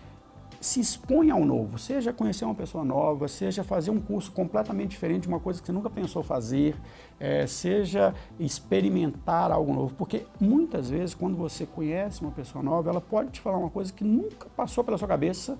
se 0.61 0.81
expõe 0.81 1.31
ao 1.31 1.45
novo, 1.45 1.79
seja 1.79 2.13
conhecer 2.13 2.45
uma 2.45 2.55
pessoa 2.55 2.85
nova, 2.85 3.29
seja 3.29 3.63
fazer 3.63 3.91
um 3.91 4.01
curso 4.01 4.33
completamente 4.33 4.91
diferente 4.91 5.23
de 5.23 5.29
uma 5.29 5.41
coisa 5.41 5.61
que 5.61 5.67
você 5.67 5.73
nunca 5.73 5.91
pensou 5.91 6.23
fazer, 6.23 6.77
é, 7.19 7.47
seja 7.47 8.15
experimentar 8.39 9.51
algo 9.51 9.73
novo. 9.73 9.95
Porque 9.95 10.27
muitas 10.41 10.91
vezes, 10.91 11.15
quando 11.15 11.37
você 11.37 11.67
conhece 11.67 12.23
uma 12.23 12.31
pessoa 12.31 12.63
nova, 12.63 12.91
ela 12.91 13.01
pode 13.01 13.31
te 13.31 13.41
falar 13.41 13.59
uma 13.59 13.71
coisa 13.71 13.93
que 13.93 14.05
nunca 14.05 14.49
passou 14.57 14.83
pela 14.83 14.99
sua 14.99 15.09
cabeça. 15.09 15.59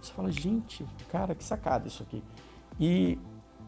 Você 0.00 0.12
fala, 0.12 0.30
gente, 0.30 0.86
cara, 1.10 1.34
que 1.34 1.44
sacada 1.44 1.88
isso 1.88 2.02
aqui. 2.02 2.22
E 2.78 3.18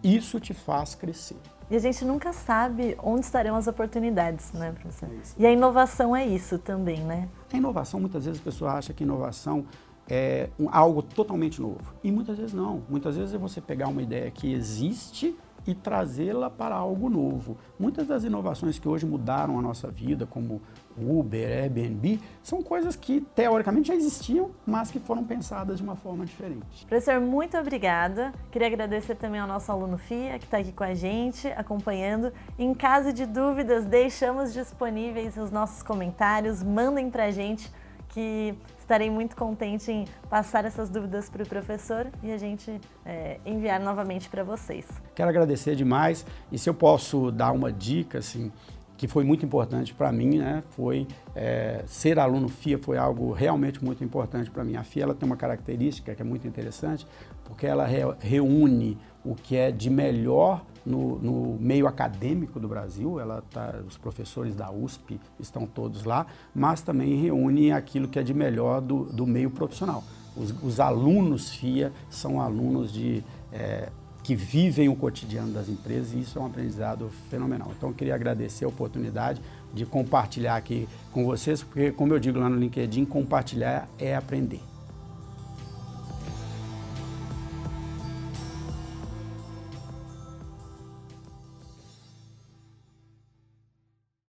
isso 0.03 0.41
te 0.41 0.55
faz 0.55 0.95
crescer. 0.95 1.37
E 1.71 1.77
a 1.77 1.79
gente 1.79 2.05
nunca 2.05 2.33
sabe 2.33 2.97
onde 3.01 3.21
estarão 3.21 3.55
as 3.55 3.69
oportunidades, 3.69 4.51
né, 4.53 4.73
professor? 4.73 5.09
É 5.09 5.21
e 5.39 5.47
a 5.47 5.53
inovação 5.53 6.17
é 6.17 6.27
isso 6.27 6.59
também, 6.59 6.99
né? 6.99 7.29
A 7.53 7.57
inovação, 7.57 8.01
muitas 8.01 8.25
vezes 8.25 8.41
a 8.41 8.45
pessoa 8.45 8.73
acha 8.73 8.93
que 8.93 9.05
inovação 9.05 9.65
é 10.11 10.51
um, 10.59 10.69
algo 10.71 11.03
totalmente 11.03 11.61
novo. 11.61 11.95
E 12.03 12.11
muitas 12.11 12.37
vezes 12.37 12.53
não. 12.53 12.83
Muitas 12.89 13.17
vezes 13.17 13.35
é 13.35 13.39
você 13.39 13.61
pegar 13.61 13.89
uma 13.89 14.03
ideia 14.03 14.31
que 14.31 14.53
existe 14.53 15.37
e 15.67 15.75
trazê-la 15.75 16.51
para 16.51 16.75
algo 16.75 17.09
novo. 17.09 17.57
Muitas 17.79 18.07
das 18.07 18.25
inovações 18.25 18.79
que 18.79 18.89
hoje 18.89 19.07
mudaram 19.07 19.59
a 19.59 19.63
nossa 19.63 19.89
vida, 19.91 20.27
como 20.27 20.61
Uber, 20.97 21.47
Airbnb, 21.47 22.21
são 22.43 22.63
coisas 22.63 22.97
que 22.97 23.21
teoricamente 23.21 23.89
já 23.89 23.95
existiam, 23.95 24.51
mas 24.67 24.91
que 24.91 24.99
foram 24.99 25.23
pensadas 25.25 25.79
de 25.79 25.83
uma 25.83 25.97
forma 25.97 26.25
diferente. 26.25 26.87
Professor, 26.87 27.21
muito 27.21 27.57
obrigada. 27.57 28.33
Queria 28.51 28.69
agradecer 28.69 29.15
também 29.15 29.41
ao 29.41 29.47
nosso 29.47 29.71
aluno 29.71 29.99
FIA, 29.99 30.39
que 30.39 30.45
está 30.45 30.59
aqui 30.59 30.73
com 30.73 30.85
a 30.85 30.95
gente, 30.95 31.47
acompanhando. 31.49 32.33
Em 32.59 32.75
caso 32.75 33.13
de 33.13 33.27
dúvidas, 33.27 33.85
deixamos 33.85 34.53
disponíveis 34.53 35.37
os 35.37 35.51
nossos 35.51 35.83
comentários, 35.83 36.63
mandem 36.63 37.11
para 37.11 37.27
a 37.27 37.31
gente 37.31 37.71
que 38.09 38.57
estarei 38.91 39.09
muito 39.09 39.37
contente 39.37 39.93
em 39.93 40.05
passar 40.29 40.65
essas 40.65 40.91
dúvidas 40.91 41.31
para 41.31 41.45
o 41.45 41.47
professor 41.47 42.09
e 42.25 42.33
a 42.33 42.37
gente 42.37 42.81
é, 43.07 43.39
enviar 43.47 43.79
novamente 43.79 44.29
para 44.29 44.43
vocês. 44.43 44.85
Quero 45.15 45.31
agradecer 45.31 45.77
demais 45.77 46.27
e 46.51 46.59
se 46.59 46.69
eu 46.69 46.75
posso 46.75 47.31
dar 47.31 47.53
uma 47.53 47.73
dica, 47.73 48.19
assim, 48.19 48.51
que 48.97 49.07
foi 49.07 49.23
muito 49.23 49.47
importante 49.47 49.95
para 49.95 50.11
mim, 50.11 50.39
né? 50.39 50.65
Foi 50.71 51.07
é, 51.37 51.85
ser 51.87 52.19
aluno 52.19 52.49
FIA 52.49 52.79
foi 52.79 52.99
algo 52.99 53.33
realmente 53.33 53.83
muito 53.83 54.03
importante 54.03 54.51
para 54.51 54.65
mim. 54.65 54.75
A 54.75 54.83
FIA 54.83 55.05
ela 55.05 55.15
tem 55.15 55.25
uma 55.25 55.37
característica 55.37 56.13
que 56.13 56.21
é 56.21 56.25
muito 56.25 56.49
interessante, 56.49 57.07
porque 57.45 57.69
ela 57.69 57.87
re, 57.87 58.01
reúne 58.19 58.99
o 59.25 59.37
que 59.37 59.57
é 59.57 59.71
de 59.71 59.89
melhor 59.89 60.65
no, 60.85 61.19
no, 61.19 61.59
meio 61.59 61.87
acadêmico 61.87 62.59
do 62.59 62.69
Brasil, 62.69 63.21
ela 63.21 63.43
tá, 63.51 63.75
os 63.87 63.97
professores 63.97 64.55
da 64.55 64.71
USP 64.71 65.21
estão 65.39 65.67
todos 65.67 66.05
lá, 66.05 66.27
mas 66.55 66.81
também 66.83 67.21
reúne 67.21 67.73
aquilo 67.73 68.09
que 68.09 68.19
é 68.19 68.23
de 68.23 68.35
melhor 68.35 68.81
do, 68.81 69.05
do 69.05 69.27
meio 69.27 69.51
profissional. 69.51 70.03
Os, 70.37 70.51
os, 70.63 70.81
alunos 70.81 71.51
FIA 71.51 71.93
são 72.09 72.41
alunos 72.41 72.93
de, 72.93 73.23
é, 73.53 73.91
que 74.23 74.35
vivem 74.35 74.89
o 74.89 74.95
cotidiano 74.95 75.53
das 75.53 75.69
empresas 75.69 76.13
e 76.13 76.21
isso 76.21 76.39
é 76.39 76.43
um 76.43 76.47
aprendizado 76.47 77.11
fenomenal. 77.29 77.73
Então 77.77 77.91
eu 77.91 77.95
queria 77.95 78.15
agradecer 78.15 78.65
a 78.65 78.69
oportunidade 78.69 79.41
de 79.73 79.85
compartilhar 79.85 80.57
aqui 80.57 80.89
com 81.13 81.25
vocês, 81.25 81.63
porque 81.63 81.91
como 81.91 82.13
eu 82.15 82.19
digo 82.19 82.39
lá 82.39 82.49
no 82.49 82.57
LinkedIn, 82.57 83.05
compartilhar 83.05 83.89
é 83.99 84.15
aprender. 84.15 84.70